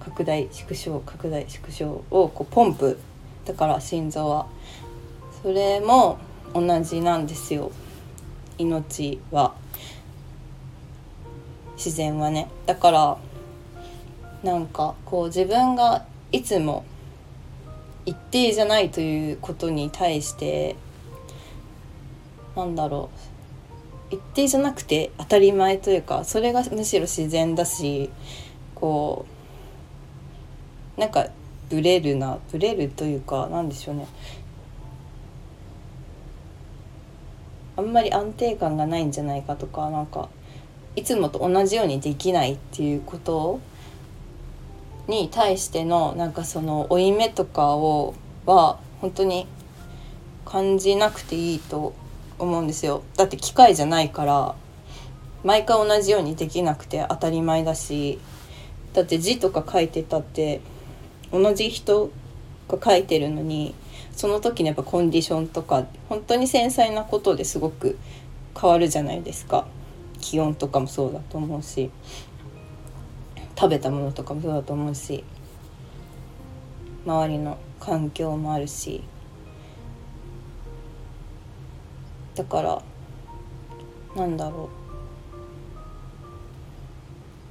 [0.00, 2.98] 拡大縮小拡大縮小をこうポンプ
[3.44, 4.46] だから心臓は。
[5.42, 6.18] それも
[6.54, 7.70] 同じなんですよ。
[8.56, 9.54] 命は
[11.76, 12.48] 自然はね。
[12.66, 13.18] だから
[14.42, 16.84] なんかこう自分がいつも
[18.06, 20.76] 一定じゃないということに対して
[22.56, 23.27] なんだろう。
[24.10, 28.10] 一定じゃなくて当たり前というかそれがむしろ自然だし
[28.74, 29.26] こ
[30.96, 31.28] うなんか
[31.68, 34.06] ブレるなブレるというかなんでしょうね。
[37.76, 40.28] あんまり安定感がないんじゃないかとかなんか
[40.96, 43.60] いつもと同じようにできないっていうこと
[45.06, 48.14] に対してのなんかその負い目とかを
[48.46, 49.46] は本当に
[50.44, 51.94] 感じなくていいと
[52.38, 53.02] 思うんですよ。
[53.16, 54.54] だって機械じゃないから
[55.44, 58.18] 毎回同じようにできなくて当たり前だし。
[58.94, 60.60] だって字とか書いてたって
[61.30, 62.10] 同じ人
[62.68, 63.74] が書いてるのに
[64.12, 67.98] その時のやっぱコンディションとか本当に繊細なことですごく
[68.60, 69.66] 変わるじゃないですか。
[70.20, 71.90] 気温とかもそうだと思うし
[73.56, 75.22] 食べたものとかもそうだと思うし
[77.06, 79.04] 周りの環境もあるし。
[82.38, 82.80] だから
[84.14, 84.68] なんだろう。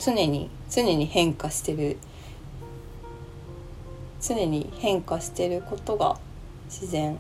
[0.01, 1.97] 常に常に変化してる。
[4.21, 6.17] 常に変化してることが
[6.69, 7.19] 自然。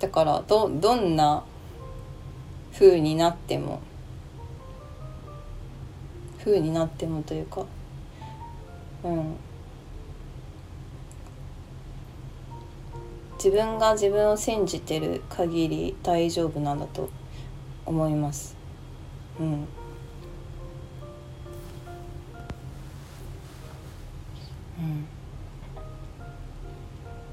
[0.00, 1.44] だからどどんな
[2.72, 3.80] 風になっても
[6.44, 7.64] 風になってもというか
[9.04, 9.36] うん。
[13.38, 17.08] 自分が自分を信じてる限り大丈夫なんだと
[17.86, 18.56] 思います。
[19.40, 19.52] うん。
[19.52, 19.66] うん。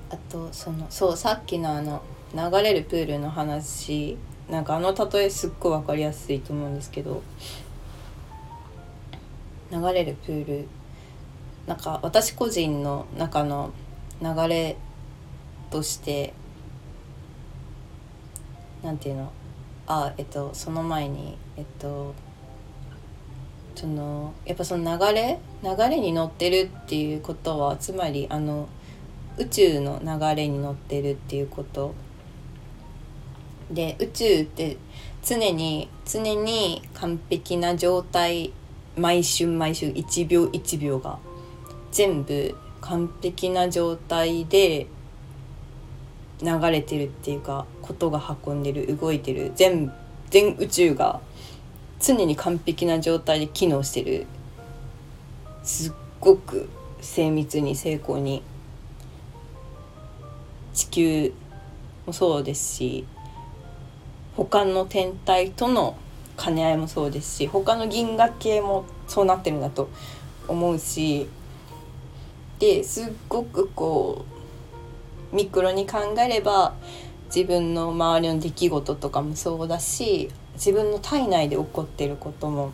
[0.09, 2.01] あとそのそうさっきのあの
[2.33, 4.17] 流れるプールの話
[4.49, 7.21] なんかあの例えすっごい分かりやすいと思うんですけど。
[9.71, 10.67] 流れるプール
[11.65, 13.73] なんか私個人の中の
[14.21, 14.77] 流れ
[15.76, 16.34] として
[18.82, 19.32] なんていうの？
[19.88, 22.13] あえっとその前にえっと
[23.76, 25.38] そのやっぱその流れ？
[25.61, 28.69] 流れに乗ってるっていうことはつまりあの
[29.38, 31.93] 宇宙の流れに乗ってるっていうこと。
[33.69, 34.78] で宇宙って
[35.26, 38.53] 常に常に完璧な状態
[38.95, 41.19] 毎週毎週1秒1秒が
[41.91, 44.88] 全部完璧な状態で
[46.41, 49.91] 流れてるっていうかことが運んでる動いてる全
[50.29, 51.21] 全宇宙が
[51.99, 54.27] 常に完璧な状態で機能してる。
[55.63, 56.69] すっごく
[57.01, 58.43] 精密に成功に
[60.73, 61.33] 地球
[62.05, 63.05] もそうですし
[64.36, 65.97] 他の天体との
[66.38, 69.89] 兼ね合いもそうですし他の銀河系もそうなってるんだと
[70.47, 71.27] 思うし
[72.59, 74.34] ですっごくこう
[75.36, 76.73] ミクロに考えれば
[77.27, 82.71] 自分の周りの出来事とかもそうだし自分の体内で起こってることも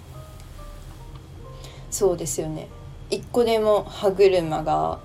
[1.90, 2.68] そうですよね。
[3.10, 5.00] 一個でも歯車が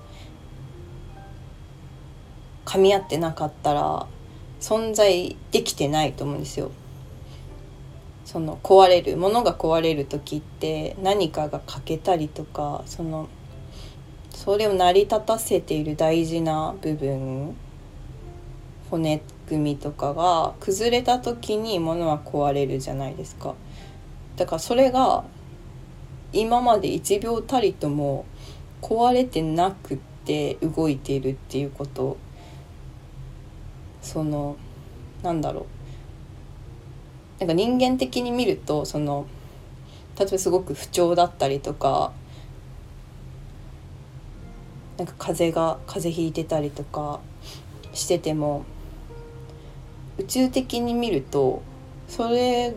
[2.65, 4.07] 噛み合ってなかったら
[4.61, 6.71] 存在できてないと思うんですよ。
[8.23, 13.29] その壊れるものが壊れる時って何かが欠けたりとかその
[14.47, 17.53] それを成り立たせている大事な部分
[18.89, 23.55] 骨組みとかが崩れた時に物は壊れるじゃないですか。
[24.37, 25.25] だからそれが
[26.31, 28.23] 今まで1秒たりとも
[28.81, 32.15] 壊れてなくって動いているっていうこと
[34.01, 34.55] その
[35.23, 35.65] なんだろ
[37.35, 39.25] うなんか人間的に見るとその
[40.17, 42.13] 例えばすごく不調だったりとか
[44.97, 47.19] なんか風が風邪ひいてたりとか
[47.93, 48.65] してても
[50.17, 51.61] 宇宙的に見ると
[52.07, 52.73] それ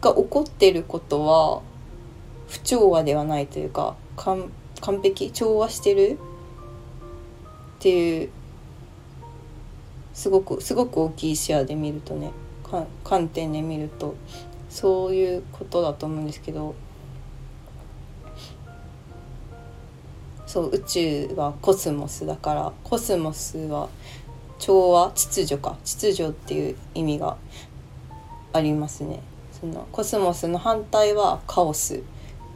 [0.00, 1.62] が起こってることは
[2.48, 4.50] 不調和ではないというか完
[5.02, 6.18] 璧調和してる
[7.78, 8.30] っていう
[10.14, 12.32] すごくすごく大きい視野で見るとね
[13.04, 14.16] 観点で見ると
[14.68, 16.74] そういうことだと思うんですけど
[20.48, 23.90] そう宇宙はコスモスだからコスモスは
[24.58, 25.76] 調和秩序か。
[25.84, 27.36] 秩序っていう意味が
[28.54, 29.20] ありますね。
[29.60, 32.02] そのコスモスの反対はカオス。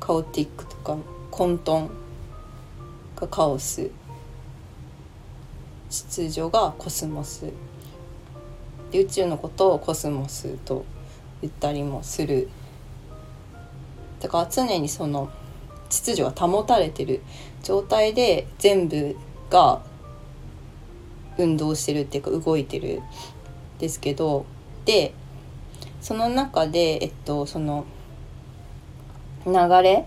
[0.00, 0.96] chaotic とか
[1.30, 1.90] 混沌
[3.14, 3.90] がカオス。
[5.90, 7.52] 秩序がコスモス。
[8.90, 10.86] で宇宙のことをコスモスと
[11.42, 12.48] 言ったりもする。
[14.18, 15.28] だから常にその
[15.90, 17.20] 秩序が保たれてる。
[17.62, 19.16] 状態で全部
[19.50, 19.82] が
[21.38, 23.00] 運動してるっていうか動いてる
[23.78, 24.44] ですけど
[24.84, 25.14] で
[26.00, 27.84] その中でえっとその
[29.46, 29.52] 流
[29.82, 30.06] れ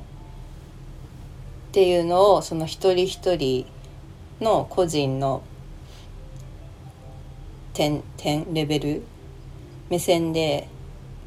[1.70, 3.66] っていうのをその一人一人
[4.40, 5.44] の個人の
[7.74, 9.04] 点点レベル
[9.90, 10.70] 目線で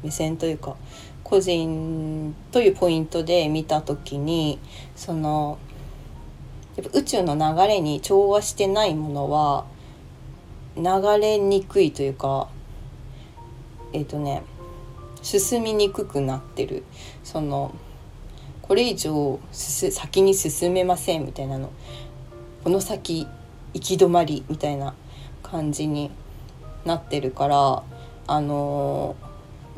[0.03, 0.75] 目線というか
[1.23, 4.59] 個人というポイントで見た時に
[4.95, 5.59] その
[6.79, 9.65] やっぱ宇宙の流れに調和してないものは
[10.77, 10.83] 流
[11.21, 12.47] れにくいというか
[13.91, 14.43] えっ、ー、とね
[15.21, 16.85] 進みにくくなってる。
[17.25, 17.75] その
[18.61, 21.69] これ以上先に進めませんみたいなの。
[22.63, 23.27] この先
[23.73, 24.93] 行き止まりみたいな
[25.43, 26.11] 感じに
[26.85, 27.83] なってるから
[28.27, 29.17] あの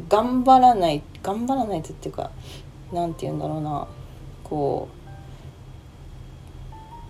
[0.07, 2.29] ー、頑張らない頑張らないとっていうか
[2.93, 3.87] 何て言うんだろうな。
[4.43, 5.00] こう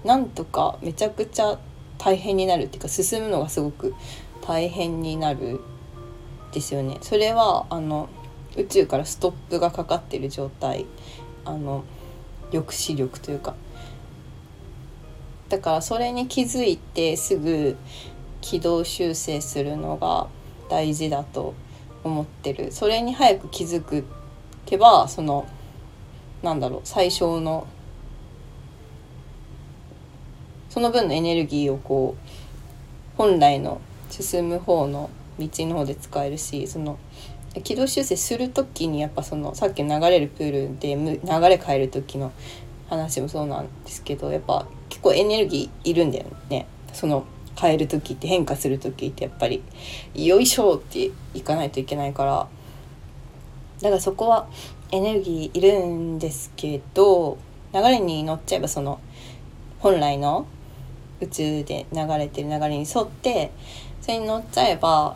[0.04, 1.60] なんとかめちゃくちゃ
[1.98, 3.94] 大変になるっていうか進むのがすごく
[4.42, 5.60] 大変になる
[6.52, 6.98] ですよね。
[7.02, 8.10] それはあの
[8.58, 10.86] 宇宙からストップがかかってる状態
[11.46, 11.84] あの
[12.52, 13.56] 抑止力というか
[15.48, 17.78] だからそれに気づいてすぐ
[18.42, 20.28] 軌道修正するのが
[20.70, 21.54] 大事だと
[22.04, 24.06] 思ってるそれに早く気づく
[24.66, 25.48] けばその
[26.42, 27.68] なんだろう最小の
[30.72, 36.98] その分のエネルギーをこう本来の進む方の道の方で使えるしその
[37.64, 42.32] 軌道修正する時にやっぱそのさっき流れるプールで流れ変える時の
[42.90, 46.66] 話もそうなんですけどやっぱ結構エネルギーいるんだよね。
[46.94, 47.26] その
[47.60, 49.62] 変える時って変化する時ってやっぱり
[50.16, 52.48] よいしょっていかないといけないから。
[53.82, 54.48] だからそこは
[54.92, 57.38] エネルギーいるんですけど
[57.74, 59.00] 流れに乗っちゃえばその
[59.80, 60.46] 本来の
[61.22, 63.52] 宇宙で流れてる流れに沿って
[64.02, 65.16] それに乗っちゃえば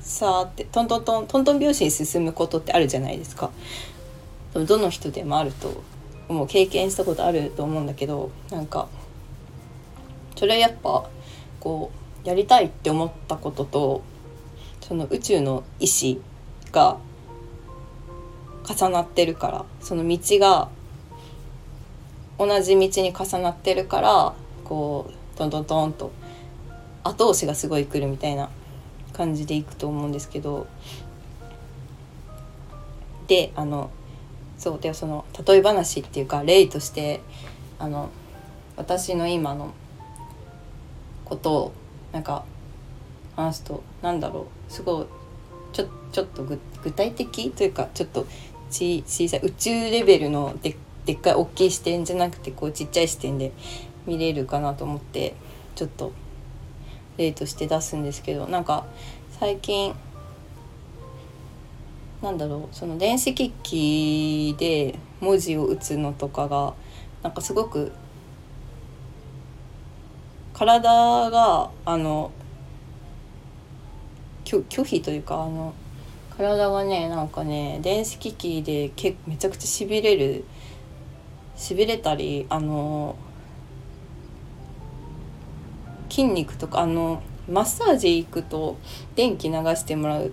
[0.00, 3.50] さーってトントントントントン拍子に進むことってあるじゃないですか。
[4.54, 5.82] どの人でもあると
[6.28, 8.88] もう経験したことあると思うんだけどなんか
[10.36, 11.08] それやっぱ
[11.60, 11.92] こ
[12.24, 14.02] うやりたいって思ったことと
[14.80, 16.20] その宇宙の意志
[16.72, 16.98] が
[18.64, 20.68] 重なってるからその道が
[22.38, 26.12] 同じ道に重なってるからこうトントントンと
[27.04, 28.50] 後押しがすごい来るみたいな
[29.12, 30.66] 感じでいくと思うんですけど。
[33.28, 33.90] であの
[34.56, 37.20] そうでその例え話っていうか例として
[37.78, 38.08] あの
[38.76, 39.72] 私の今の
[41.24, 41.72] ことを
[42.10, 42.44] なんか
[43.36, 45.06] 話すとなんだろうすごい
[45.72, 46.58] ちょちょっと具
[46.90, 48.26] 体的というかちょっと
[48.70, 53.52] ち小さい宇宙レベルのででっかい大きい視点じゃなくてこうちっちゃい視点で
[54.08, 55.34] 見れるかなと思って
[55.74, 56.12] ちょっと
[57.18, 58.86] 例として出すんですけどなんか
[59.38, 59.94] 最近
[62.22, 66.74] なんだろうその電子機器で文字を打つのとかが
[67.22, 67.92] なんかすごく
[70.54, 72.32] 体があの
[74.44, 75.74] 拒否というかあの
[76.36, 80.44] 体がねなんかね電子機器でけめちゃくちゃしびれる
[81.56, 83.16] しびれたりあの
[86.08, 88.76] 筋肉とかあのマッサージ行くと
[89.14, 90.32] 電気流してもらう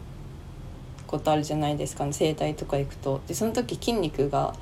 [1.08, 3.22] ことあるじゃないですか、ね、整体とか行くと。
[3.28, 4.54] でその時筋肉が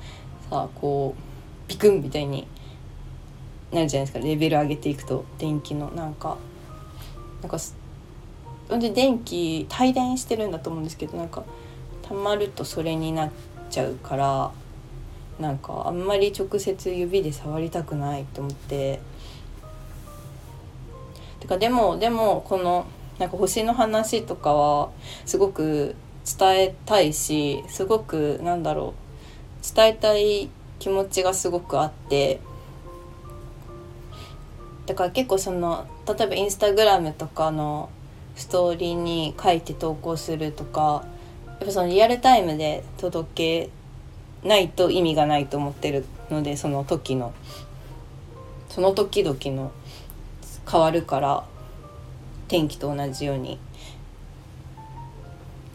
[0.50, 2.46] さこうビクンみたいに
[3.72, 4.24] なるじゃないですか。
[4.24, 5.90] レベル上げていくと電気の。
[5.90, 6.36] なんか
[7.42, 7.58] なんか
[8.68, 11.44] ほんで電気帯電してるんだと思うんですけどなんか
[12.02, 13.30] たまるとそれになっ
[13.68, 14.52] ちゃうから
[15.40, 19.00] なんかあんまり直接指で触りたくないと思って。
[21.44, 22.86] てかでもでもこの
[23.18, 24.90] なんか星の話とかは
[25.26, 25.94] すごく
[26.38, 28.94] 伝えたいしすごくなんだろ
[29.62, 32.40] う伝えたい気持ちがすごくあって
[34.86, 37.90] だから結構その例えばインスタグラムとかの
[38.36, 41.04] ストーリーに書いて投稿するとか
[41.46, 47.34] やっぱそのリアルタイムで届けないと意味がないと思ってるのでその時の。
[48.70, 49.70] その時々の。
[50.70, 51.44] 変わるから
[52.48, 53.58] 天気と同じように。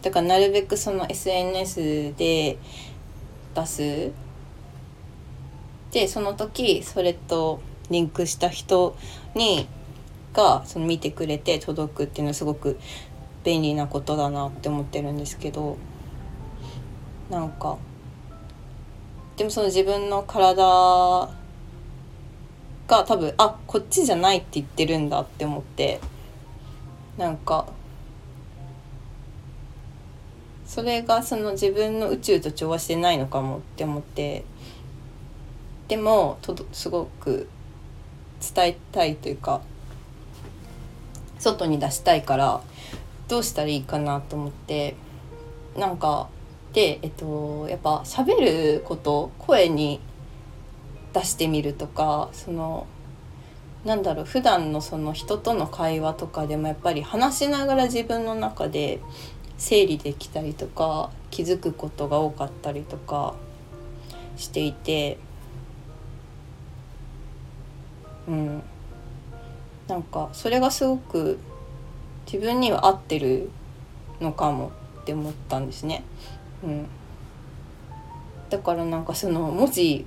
[0.02, 2.58] だからなるべくその SNS で
[3.54, 4.12] 出す
[5.90, 7.60] でその時それと
[7.90, 8.96] リンクした人
[9.34, 9.68] に
[10.32, 12.78] がその見てくれて届くっていうのはすごく
[13.44, 15.76] 便利なことだなって思ってるんですけど。
[17.30, 17.78] なんか
[19.36, 21.30] でもその自分の体
[22.90, 26.00] が多分あこっちじゃないって言ってるんだって思って。
[27.16, 27.66] なんか
[30.64, 34.44] それがその自分の宇宙と調和してないのかもって思って。
[35.88, 37.48] でもとすごく
[38.54, 39.60] 伝えたいというか
[41.40, 42.60] 外に出したいから
[43.26, 44.96] どうしたらいいかなと思って。
[45.76, 46.28] なんか
[46.72, 50.00] でえっとやっぱ喋ること声に
[51.12, 52.86] 出してみるとかその
[53.84, 59.00] なんだろう普段のその人との会話とかでもやっぱり話しながら自分の中で
[59.56, 63.34] 整理できたりとか気づくことが多かったりとか
[64.36, 65.18] していて
[68.28, 68.62] うん
[69.88, 71.38] なんかそれがすごく
[72.26, 73.50] 自分には合ってる
[74.20, 76.04] のかもって思ったんですね。
[76.62, 76.86] うん、
[78.50, 80.06] だからなんかその文字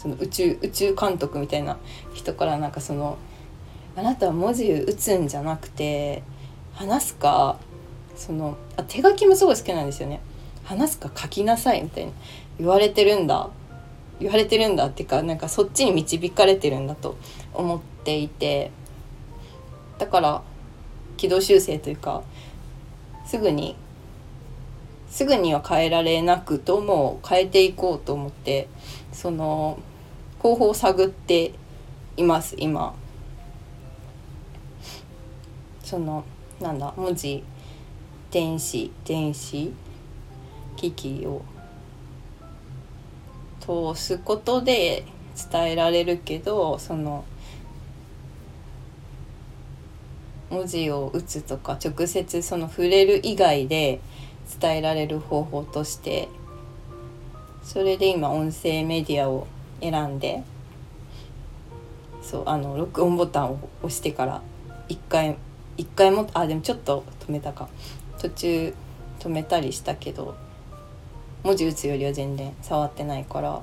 [0.00, 1.76] その宇宙宇宙監督みたいな
[2.14, 3.18] 人からなんかその
[3.94, 6.22] あなたは文字打つんじゃなくて
[6.72, 7.58] 話すか
[8.16, 10.20] そのあ手書きもすごい好きなんですよね。
[10.64, 12.12] 話すか書きなさいみたいな。
[12.58, 13.50] 言われてるんだ。
[14.20, 17.18] 言われてるんだっていうかなんかそっちに導かれてるんだと
[17.52, 18.70] 思っていて。
[19.98, 20.42] だから
[21.18, 22.22] 軌道修正というか
[23.26, 23.76] すぐに
[25.10, 28.68] すぐには変えられなくとも変えていこうと思って
[29.12, 29.78] その
[30.40, 31.52] 方法を探って
[32.16, 32.94] います今。
[35.82, 36.24] その
[36.60, 37.42] なんだ文字
[38.30, 39.72] 電子電子
[40.76, 41.42] 機器を
[43.60, 45.04] 通すことで
[45.50, 47.24] 伝えられるけどその
[50.48, 54.00] 文字を打つとか直接その触れる以外で
[54.60, 56.28] 伝えられる方法として
[57.62, 59.46] それで今音声メディアを
[59.80, 60.42] 選んで
[62.22, 64.42] そうあの録音ボタンを押してから
[64.88, 65.36] 一回
[65.76, 67.68] 一回もあでもちょっと止めたか。
[68.20, 68.74] 途中
[69.18, 70.34] 止めたりしたけど
[71.42, 73.62] 文字打つよりは全然触ってないから。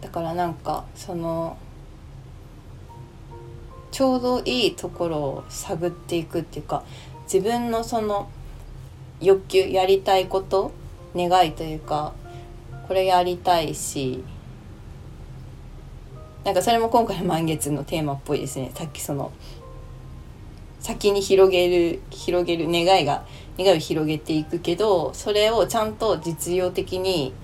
[0.00, 1.58] だからなんかその
[3.90, 6.82] ちょうどいいところを探っていくっていうか
[7.24, 8.30] 自分のその
[9.20, 10.72] 欲求やりたいこと
[11.14, 12.14] 願いというか
[12.88, 14.24] これやりたいし
[16.44, 18.70] なんかそれも今回の満月のテーマっぽいですね。
[18.74, 19.30] さっきその
[20.80, 23.24] 先に広げる広げる願いが
[23.58, 27.34] 願いを広げていくけどそれをちゃんと実用的に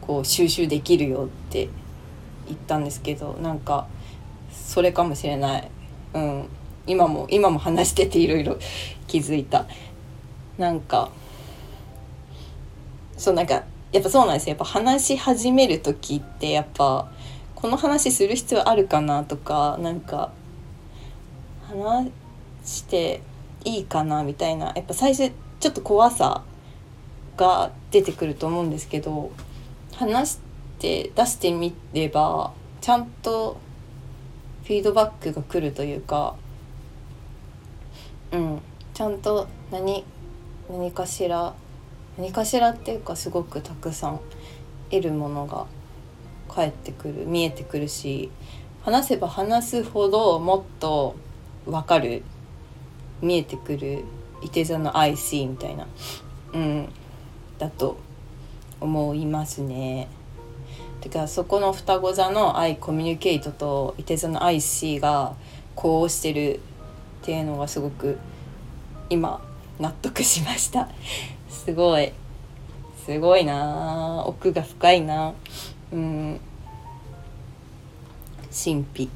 [0.00, 1.68] こう収集できるよって
[2.46, 3.86] 言ったんですけどなんか
[4.50, 5.70] それかもしれない、
[6.14, 6.48] うん、
[6.86, 8.58] 今も今も話してていろいろ
[9.06, 9.66] 気づいた。
[10.58, 11.10] なんか
[13.16, 14.50] そうなんかやっぱそうなんですよ。
[14.50, 17.10] やっぱ話し始める時ってやっぱ
[17.54, 20.32] この話する必要あるかなとかなんか
[21.68, 22.12] 話
[22.64, 23.22] して
[23.64, 26.42] いいかなみたいなやっぱ最初ちょっと怖さ
[27.36, 29.30] が出てくると思うんですけど
[29.94, 30.38] 話し
[30.78, 33.58] て出してみればちゃんと
[34.64, 36.36] フィードバックが来るというか
[38.32, 38.60] うん
[38.92, 40.04] ちゃんと何
[40.70, 41.54] 何かしら
[42.18, 44.20] 何かしらっていうかすごくたくさん
[44.90, 45.66] 得るものが
[46.48, 48.30] 返ってくる見えてくるし
[48.82, 51.16] 話せば話すほどもっと
[51.66, 52.22] 分かる
[53.20, 54.04] 見えてくる
[54.42, 55.86] いて座の IC みたいな
[56.52, 56.88] うん
[57.58, 57.98] だと
[58.80, 60.08] 思いますね。
[61.00, 65.34] てかそこの双子座の I コミュニケートといて座の IC が
[65.74, 66.60] こうしてる
[67.22, 68.18] っていうのがすごく
[69.08, 69.40] 今
[69.78, 70.88] 納得しました。
[71.48, 72.12] すごい。
[73.04, 74.24] すごいな。
[74.26, 75.34] 奥が深いな。
[75.92, 76.40] うん。
[78.50, 79.10] 神秘。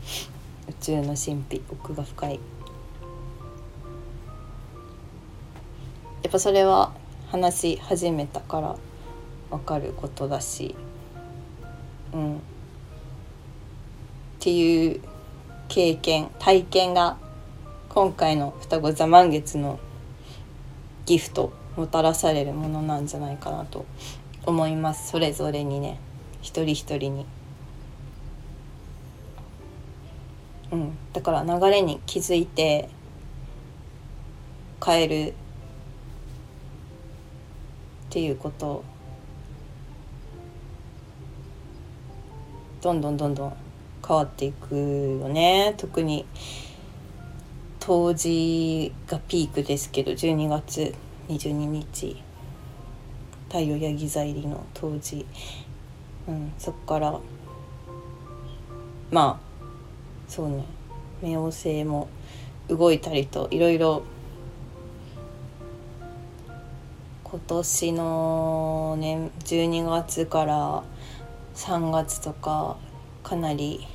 [0.68, 1.62] 宇宙の神秘。
[1.70, 2.40] 奥が深い。
[6.22, 6.92] やっぱそれは
[7.28, 8.76] 話し始めたから
[9.50, 10.74] 分かることだし。
[12.12, 12.36] うん。
[12.36, 12.38] っ
[14.40, 15.00] ていう
[15.68, 17.16] 経験体験が
[17.88, 19.78] 今回の双子座満月の
[21.10, 23.84] ギフトもたらされるものなんじゃないかなと
[24.46, 25.10] 思います。
[25.10, 25.98] それぞれにね。
[26.40, 27.26] 一人一人に。
[30.70, 32.88] うん、だから流れに気づいて
[34.84, 35.34] 変えるっ
[38.10, 38.84] ていうこと
[42.80, 43.56] どんどんどんどん
[44.06, 45.74] 変わっていくよね。
[45.76, 46.24] 特に
[47.80, 50.94] 冬至がピークですけど12月
[51.28, 52.22] 22日
[53.48, 55.26] 太陽ヤギ座入りの冬至、
[56.28, 57.18] うん、そっから
[59.10, 60.64] まあそうね
[61.22, 62.08] 冥王星も
[62.68, 64.02] 動いたりといろいろ
[67.24, 70.84] 今年のね12月から
[71.54, 72.76] 3月とか
[73.22, 73.86] かなり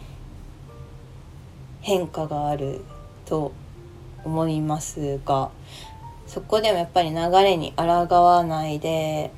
[1.82, 2.82] 変化がある
[3.26, 3.54] と
[4.26, 5.52] 思いますが
[6.28, 7.84] そこでもやっぱり流れに抗
[8.24, 9.32] わないで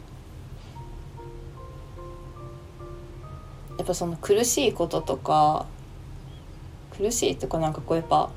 [3.78, 5.66] やっぱその苦しいこととか
[6.98, 8.32] 苦しいとかなんかこうやっぱ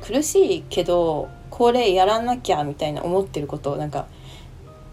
[0.00, 4.06] 苦しいけどこれやらなきゃみたいな思ってることをなんか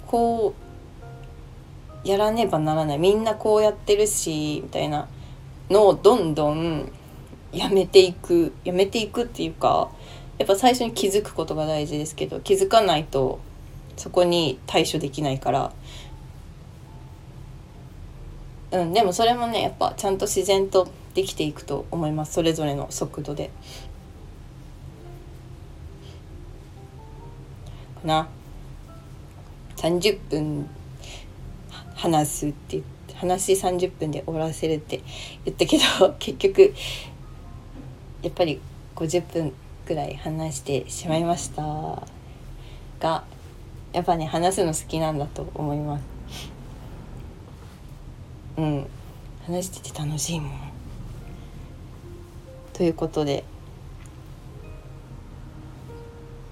[0.05, 0.53] こ
[2.03, 2.97] うやらねばならない。
[2.97, 5.07] みんなこうやってるしみたいな
[5.69, 6.91] のをどんどん
[7.51, 9.89] やめていくやめていくっていうか
[10.39, 13.39] やっぱ最初に気づくことが大事ですけど気づかないと
[13.97, 15.71] そこに対処できないから。
[18.71, 22.33] うんでもそれもねやっぱちゃんと自然とできていくと思います。
[22.33, 23.51] それぞれの速度で。
[28.01, 28.29] かな。
[29.75, 30.69] 30分
[31.95, 35.01] 話すってって話30分で終わらせるって
[35.43, 36.73] 言ったけど結局
[38.21, 38.61] やっぱり
[38.95, 39.53] 50分
[39.89, 41.63] くらい話してしまいました。
[42.99, 43.23] が
[43.91, 46.03] やっぱね話すの好きなんだと思います。
[48.57, 48.87] うん。
[49.47, 50.51] 話してて楽しいもん。
[52.71, 53.43] ということで。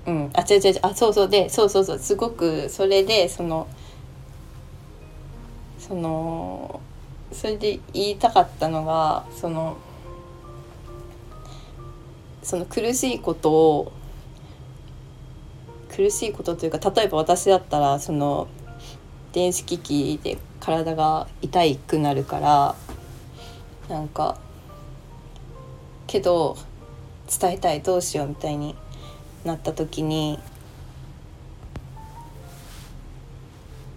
[0.07, 0.31] うん。
[0.33, 0.79] あ違う違う違う。
[0.81, 1.29] あそうそう。
[1.29, 1.99] でそうそうそう。
[1.99, 3.67] すごくそれでその
[5.77, 6.81] その
[7.31, 9.77] それで言いたかったのがその
[12.47, 13.91] その苦しいことを
[15.93, 18.47] 苦しいことというか例えば私だったらその
[19.33, 22.75] 電子機器で体が痛くなるから
[23.89, 24.39] なんか
[26.07, 26.55] けど
[27.37, 28.77] 伝えたいどうしようみたいに
[29.43, 30.39] なった時に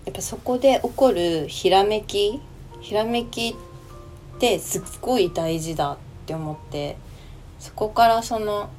[0.07, 2.41] やっぱそこで起こるひらめき
[2.81, 3.55] ひらめき
[4.37, 5.97] ってすっごい大事だっ
[6.27, 6.97] て思って
[7.61, 8.71] そこからその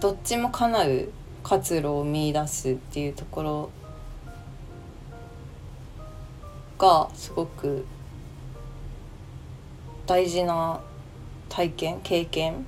[0.00, 1.08] どっちも叶う
[1.42, 3.70] 活路を見出すっていうところ
[6.78, 7.86] がすごく
[10.06, 10.80] 大事な
[11.48, 12.66] 体験経験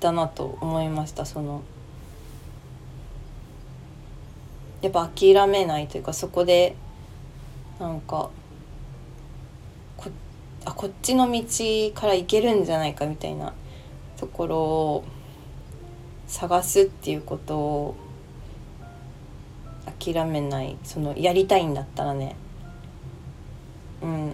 [0.00, 1.26] だなと思いました。
[1.26, 1.62] その
[4.80, 6.74] やっぱ諦めないというかそこで
[7.78, 8.30] なんか
[10.66, 11.42] あこっちの道
[11.94, 13.54] から行けるんじゃないかみたいな
[14.16, 15.04] ところを
[16.26, 17.94] 探すっていうことを
[20.00, 22.34] 諦めないそのやりたいんだったらね。
[24.02, 24.30] うん。
[24.30, 24.32] っ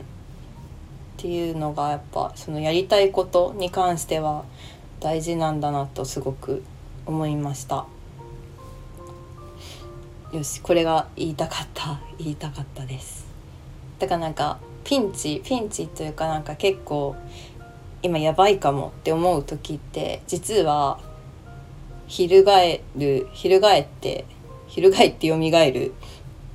[1.19, 4.45] ていうのがやっぱそのやりたいことに関しては
[5.01, 6.65] 大事なんだなとすごく
[7.05, 7.87] 思いました。
[10.33, 13.27] よしこれが言いたかった言いたかったです。
[13.99, 17.17] だからなんかピンチピンチというかなんか結構
[18.03, 20.99] 今やばいかもって思う時って実は
[22.09, 24.25] 翻る翻って
[24.67, 25.93] 翻って蘇る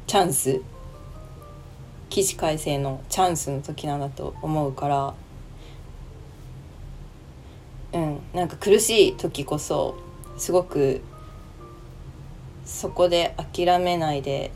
[0.08, 0.62] チャンス
[2.10, 5.14] 起死回生のチャンスの時なんだと思うから
[7.94, 9.98] うんなんか苦しい時こそ
[10.38, 11.02] すごく
[12.66, 14.52] そこで諦めないで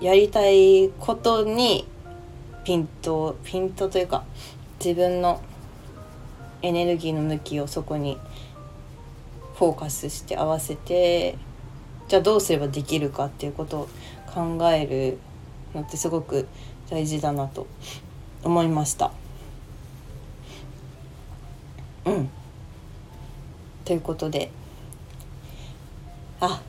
[0.00, 1.86] やりたいことに
[2.64, 4.24] ピントピントというか
[4.84, 5.40] 自分の
[6.62, 8.18] エネルギーの向きをそこに
[9.54, 11.36] フォーカスして合わせて
[12.08, 13.88] じゃあどうすればできるかっていうことを
[14.32, 15.18] 考える
[15.74, 16.46] のってすごく
[16.90, 17.66] 大事だなと
[18.44, 19.12] 思いました。
[22.04, 22.28] うん。
[23.84, 24.50] ということで。
[26.40, 26.60] あ。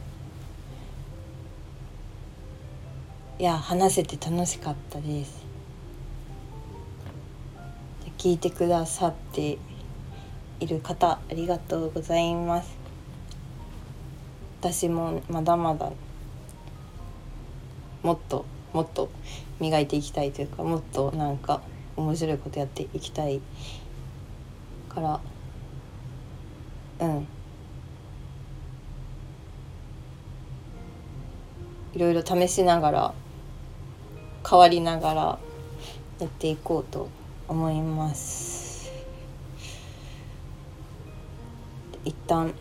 [3.40, 5.53] いや話せて楽しかったです。
[8.24, 9.58] 聞いてくださって
[10.62, 12.74] いる方ありがとうございます。
[14.62, 15.92] 私もまだまだ
[18.02, 19.10] もっともっと
[19.60, 21.62] 磨いていきたいというかもっとなんか
[21.98, 23.42] 面白いことやっていきたい
[24.88, 25.20] から
[27.02, 27.28] うん。
[31.94, 33.14] いろいろ試しながら
[34.50, 35.40] 変わりながら
[36.22, 37.10] やっていこうと
[37.48, 38.92] 思います
[42.06, 42.54] 一旦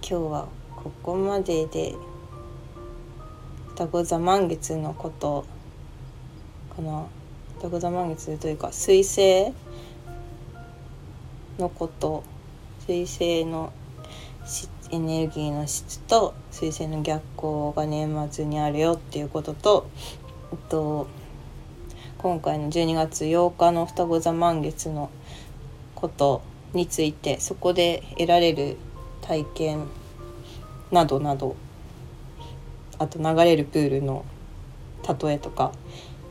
[0.00, 1.94] 今日はここまでで
[3.70, 5.44] 双子座満月のこと
[6.74, 7.06] かな。
[7.56, 9.52] 双子座満月というか水星
[11.58, 12.22] のこと
[12.86, 13.72] 水星の
[14.90, 19.90] エネルギーの質と水星の逆行が年末にあるよっていうことと、
[20.52, 21.08] えっと、
[22.26, 25.10] 今回の12月8日の双子座満月の
[25.94, 28.78] ことについてそこで得られる
[29.20, 29.86] 体験
[30.90, 31.54] などなど
[32.98, 34.24] あと流れるプールの
[35.08, 35.70] 例えとか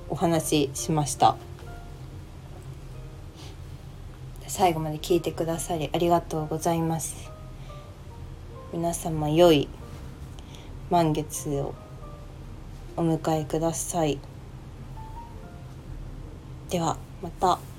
[0.10, 1.38] お話ししました。
[4.48, 7.32] 最後まで聞いてくださりありがとうございます。
[8.74, 9.70] 皆様良い
[10.89, 11.74] 満月を
[12.98, 14.20] お迎えください。
[16.70, 17.75] ではまた。